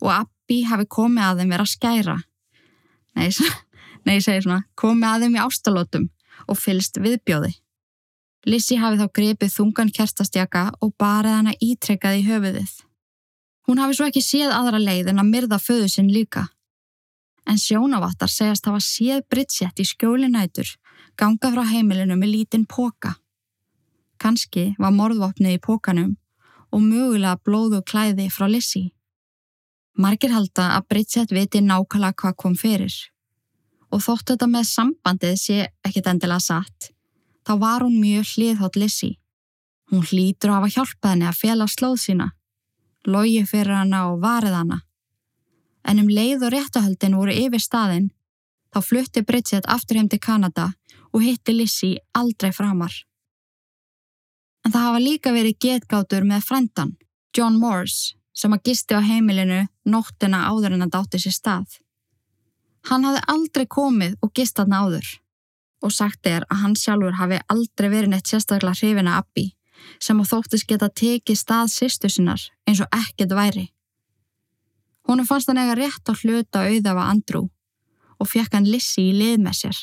[0.00, 2.16] og Abbi hafi komið að þeim vera skæra.
[3.14, 3.28] Nei,
[4.04, 6.08] nei, ég segi svona, komið að þeim í ástalótum
[6.48, 7.52] og fylst viðbjóði.
[8.44, 12.72] Lissi hafi þá grepið þungan kertastjaka og barið hana ítrekkað í höfuðið.
[13.64, 16.50] Hún hafi svo ekki séð aðra leið en að myrða föðu sinn líka.
[17.48, 20.74] En sjónavattar segjast hafa séð Bridget í skjólinætur
[21.16, 23.14] ganga frá heimilinu með lítinn póka.
[24.20, 26.12] Kanski var morðvopnið í pókanum
[26.74, 28.90] og mögulega blóðu klæði frá Lissi.
[29.96, 32.92] Margir halda að Bridget viti nákvæmlega hvað kom fyrir.
[33.94, 36.88] Og þótt þetta með sambandið sé ekkit endilega satt,
[37.46, 39.12] þá var hún mjög hliðhótt Lissi.
[39.92, 42.26] Hún hlýtur að hafa hjálpað henni að fjela slóð sína,
[43.06, 44.80] logi fyrir hana og varið hana.
[45.84, 48.10] En um leið og réttahöldin voru yfir staðin,
[48.74, 50.72] þá flutti Bridget aftur heim til Kanada
[51.12, 52.96] og hitti Lissi aldrei framar.
[54.64, 56.94] En það hafa líka verið getgátur með frendan,
[57.36, 61.83] John Morse, sem að gisti á heimilinu nóttina áður en að dátti sér stað.
[62.88, 65.12] Hann hafði aldrei komið og gist aðna áður
[65.84, 69.50] og sagt er að hann sjálfur hafi aldrei verið neitt sérstaklega hrifina Abbi
[70.00, 73.66] sem að þóttist geta tekið stað sýstu sinnar eins og ekkert væri.
[75.04, 77.50] Húnu fannst hann eiga rétt á hluta auðafa Andrew
[78.16, 79.78] og fekk hann Lissi í lið með sér.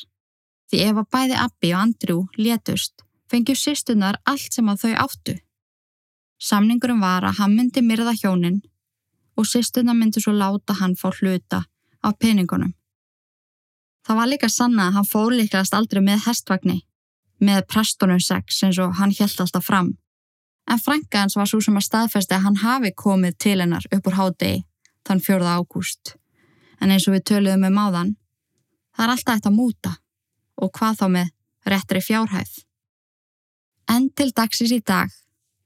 [0.71, 5.37] Því ef að bæði Abbi og Andrew létust fengjur sýstunar allt sem að þau áttu.
[6.41, 8.61] Samningurum var að hann myndi myrða hjónin
[9.37, 11.63] og sýstuna myndi svo láta hann fá hluta
[12.01, 12.73] af peningunum.
[14.07, 16.79] Það var líka sanna að hann fór líkast aldrei með hestvagni,
[17.39, 19.91] með prestunum sex eins og hann held alltaf fram.
[20.69, 24.07] En frænka hans var svo sem að staðfesti að hann hafi komið til hennar upp
[24.07, 24.63] úr hádegi
[25.07, 25.53] þann 4.
[25.57, 26.15] ágúst.
[26.81, 28.11] En eins og við töluðum með máðan,
[28.95, 29.95] það er alltaf eitt að múta
[30.61, 31.33] og hvað þá með
[31.73, 32.53] réttri fjárhæð.
[33.91, 35.11] En til dagsins í dag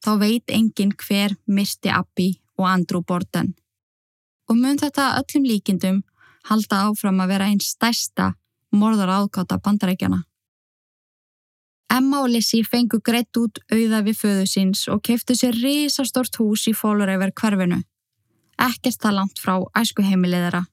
[0.03, 3.53] þá veit enginn hver misti Abbi og Andrew Borden.
[4.49, 6.03] Og mun þetta öllum líkindum
[6.49, 8.33] halda áfram að vera einn stærsta
[8.75, 10.23] morðar áðgáta bandarækjana.
[11.95, 16.65] Emma og Lissi fengu greitt út auða við föðu síns og keftu sér risastort hús
[16.67, 17.81] í fólureyver hverfinu.
[18.59, 20.65] Ekkert það langt frá æskuheimiliðara.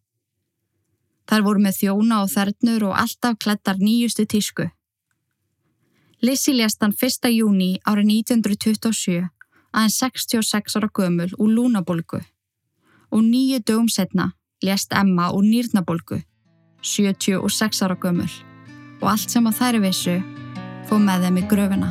[1.29, 4.67] Þar voru með þjóna og þernur og alltaf klettar nýjustu tísku.
[6.23, 7.31] Lissi lést hann 1.
[7.35, 9.29] júni árið 1927
[9.73, 12.21] aðeins 66 ára gömul úr lúnabolgu
[13.13, 16.23] og nýju dögum setna lést Emma úr nýrnabolgu
[16.83, 18.31] 76 ára gömul
[19.01, 20.15] og allt sem á þær vissu
[20.87, 21.89] fóð með þeim í gröfina.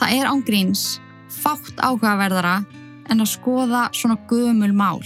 [0.00, 0.84] Það er ángríns
[1.28, 2.60] fátt áhugaverðara
[3.10, 5.00] en að skoða svona gömul mál.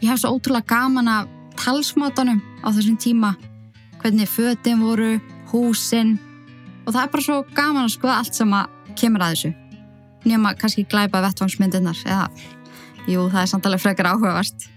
[0.00, 3.32] Ég hef svo ótrúlega gaman að talsmátanum á þessum tíma
[3.98, 5.16] hvernig fötin voru,
[5.50, 6.18] húsin
[6.84, 9.67] og það er bara svo gaman að skoða allt sem að kemur að þessu
[10.26, 12.26] nema kannski glæpa vettvangsmyndirnar eða,
[13.06, 14.68] jú, það er samtalið frekar áhugavert.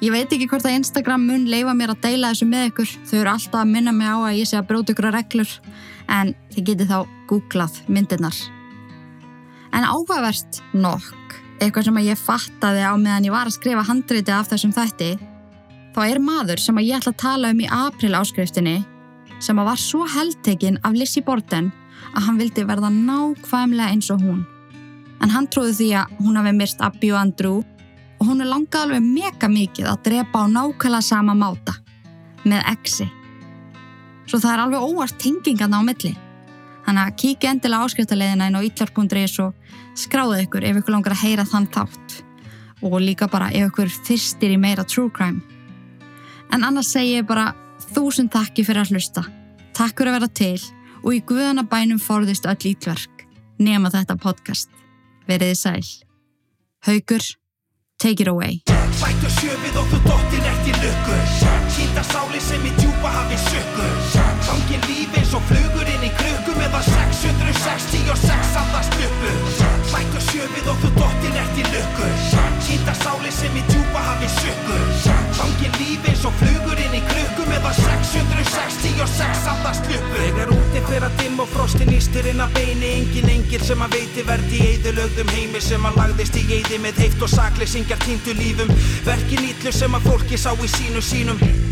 [0.00, 2.92] Ég veit ekki hvort að Instagram mun leifa mér að deila þessu með ykkur.
[3.10, 5.50] Þau eru alltaf að minna mig á að ég sé að bróta ykkur að reglur.
[6.08, 6.98] En þið getið þá
[7.28, 8.38] googlað myndirnar.
[9.76, 14.32] En áhugavert nokk eitthvað sem að ég fattaði á meðan ég var að skrifa handriti
[14.32, 15.10] af þessum þætti
[15.94, 18.78] þá er maður sem að ég ætla að tala um í april áskriftinni
[19.44, 21.70] sem að var svo heldtekinn af Lizzie Borden
[22.14, 24.40] að hann vildi verða nákvæmlega eins og hún.
[25.20, 27.60] En hann trúði því að hún hafi myrst Abbi og Andrew
[28.20, 31.76] og hún er langað alveg mega mikið að drepa á nákvæmlega sama máta
[32.44, 33.06] með exi.
[34.26, 36.12] Svo það er alveg óvart tengingan á milli.
[36.86, 39.54] Þannig að kíkja endilega áskriftarleðina inn á itlar.is og
[39.98, 42.20] skráðu ykkur ef ykkur langar að heyra þann tátt
[42.80, 45.42] og líka bara ef ykkur þyrstir í meira true crime.
[46.50, 47.52] En annars segi ég bara
[47.92, 49.24] þúsund takki fyrir að hlusta.
[49.76, 50.60] Takk fyrir að vera til
[51.04, 53.26] og í guðana bænum forðist öll ítverk
[53.60, 54.79] nema þetta podcast.
[55.30, 55.84] Veriði sæl.
[56.86, 57.22] Haugur,
[58.02, 58.62] take it away.
[59.00, 61.22] Bættu sjöfið og þú dottir eftir lukkur.
[61.70, 63.94] Sýta sáli sem í djúpa hafi sökkur.
[64.48, 69.32] Gangin lífi eins og flugur inn í krukku meðan 666 andast uppu.
[69.92, 72.12] Bættu sjöfið og þú dottir eftir lukkur.
[72.66, 73.39] Sýta sáli sem
[81.40, 82.90] og frostin ístir inn að beini.
[83.00, 87.24] Engin engil sem að veiti verði eðilögðum heimi sem að lagðist í eði með heift
[87.24, 88.76] og sakleysingjar týndu lífum.
[89.08, 91.69] Verkin ítlu sem að fólki sá í sínu sínum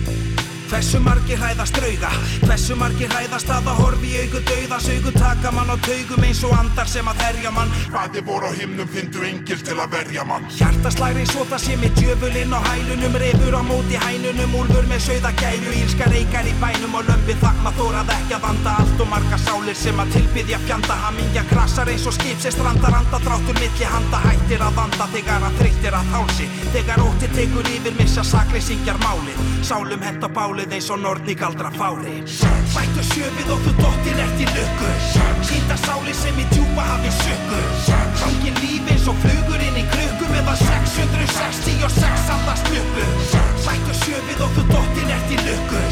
[0.69, 2.11] Hversu margir hræðast drauga?
[2.43, 6.43] Hversu margir hræðast að að horfi í auku dauðas auku taka mann á taugum eins
[6.45, 7.73] og andar sem að herja mann.
[7.89, 10.45] Hvaði voru á himnum fyndu engil til að verja mann.
[10.53, 15.33] Hjartaslæri svo það sé með djöfulinn á hælunum reyfur á móti hænunum úlfur með sögða
[15.41, 18.77] gæru ílska reykar í bænum og lömpi þakma þórað ekki að vanda.
[18.85, 22.99] Allt og marga sálir sem að tilbyðja fjanda hamingja krasar eins og skip sem strandar
[23.01, 26.53] anda dráttur milli handa hættir að vanda þegar að þreyttir að hálsi.
[26.77, 29.01] Þegar ótti tekur yfir missa sakleysingjar
[30.59, 32.19] málið eins og nortni galdra fáli
[32.75, 34.89] Bættu sjöfið og þú dóttir eftir lukku.
[35.47, 37.61] Hýta sáli sem í djúpa hafi sökku
[38.19, 43.07] Gangi lífi eins og flugur inn í krukku Meða 666 andast mjöpu
[43.67, 45.83] Bættu sjöfið og þú dóttir eftir lukku.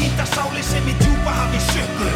[0.00, 2.08] Hýta sáli sem í djúpa hafi sökku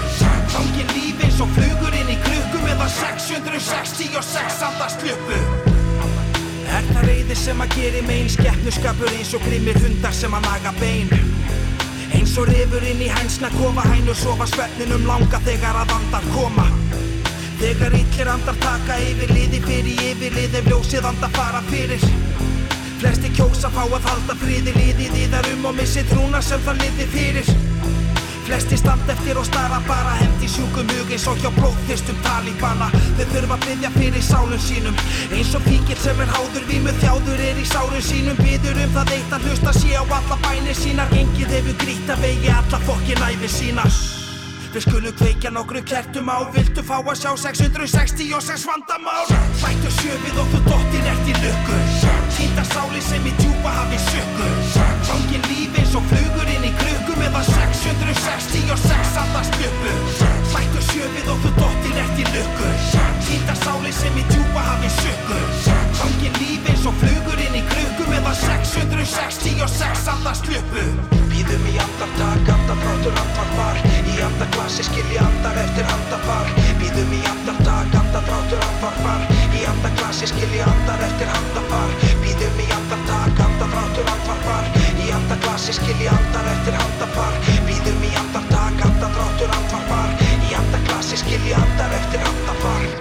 [0.54, 5.42] Gangi lífi eins og flugur inn í krukku Meða 666 andast mjöpu
[6.70, 10.70] Er það reyðir sem að geri megin, skeppnuskapur eins og grimir hundar sem að naga
[10.78, 11.10] bein.
[12.20, 16.66] Eins og rifur inn í hænsna kofa hænur sofa svefninum langa þegar að andar koma.
[17.62, 22.04] Þegar illir andar taka yfir liði fyrir yfirlið ef ljósið andar fara fyrir.
[23.00, 26.84] Flesti kjósa fá að halda friði liðið í þar um og missi trúna sem það
[26.84, 27.69] liði fyrir
[28.50, 33.28] Flesti stand eftir og stara bara hendi sjúkum hug eins og hjá blóðþyrstum talíbana Þau
[33.30, 34.98] þurfa að byggja fyrir sálun sínum
[35.30, 38.40] Eins og píkill sem er háður vímu þjáður er í sárun sínum.
[38.42, 41.14] Byður um það eitt að hlusta sé á alla bænir sínar.
[41.14, 43.86] Engið hefur grít að vegi alla fokkin æfi sína
[44.70, 49.26] Við skulum kveikja nokkru kertum á Viltu fá að sjá 666 vandamál.
[49.58, 51.78] Bættu sjöfið og þú dottir ert í lukku.
[52.36, 54.46] Týnda sáli sem í djúpa hafi sökku
[55.08, 61.38] Fangin lífi eins og flugur inn í krukku Meðan 666 andast ljöpu Bættu sjöfið og
[61.44, 62.70] þú dottir ert í lukku
[63.26, 65.38] Týnda sáli sem í djúpa hafi sökku
[66.00, 70.84] Fangin lífi eins og flugur inn í krukku Meðan 666 andast ljöpu
[71.30, 73.78] Býðum í andartak, andafrátur, andvarpar
[74.10, 76.50] Í andarklassi skilji andar eftir handafar
[76.82, 79.24] Býðum í andartak, andafrátur, andvarpar
[79.54, 81.94] Í andarklassi skilji andar eftir handafar
[82.24, 87.38] Býðum í andartak, andafrátur, andvarpar Í andarklassi skilji andar eftir handafar
[89.10, 90.14] andráttur andvarpar
[90.46, 92.99] Í andaklasi skilji andar eftir andafar.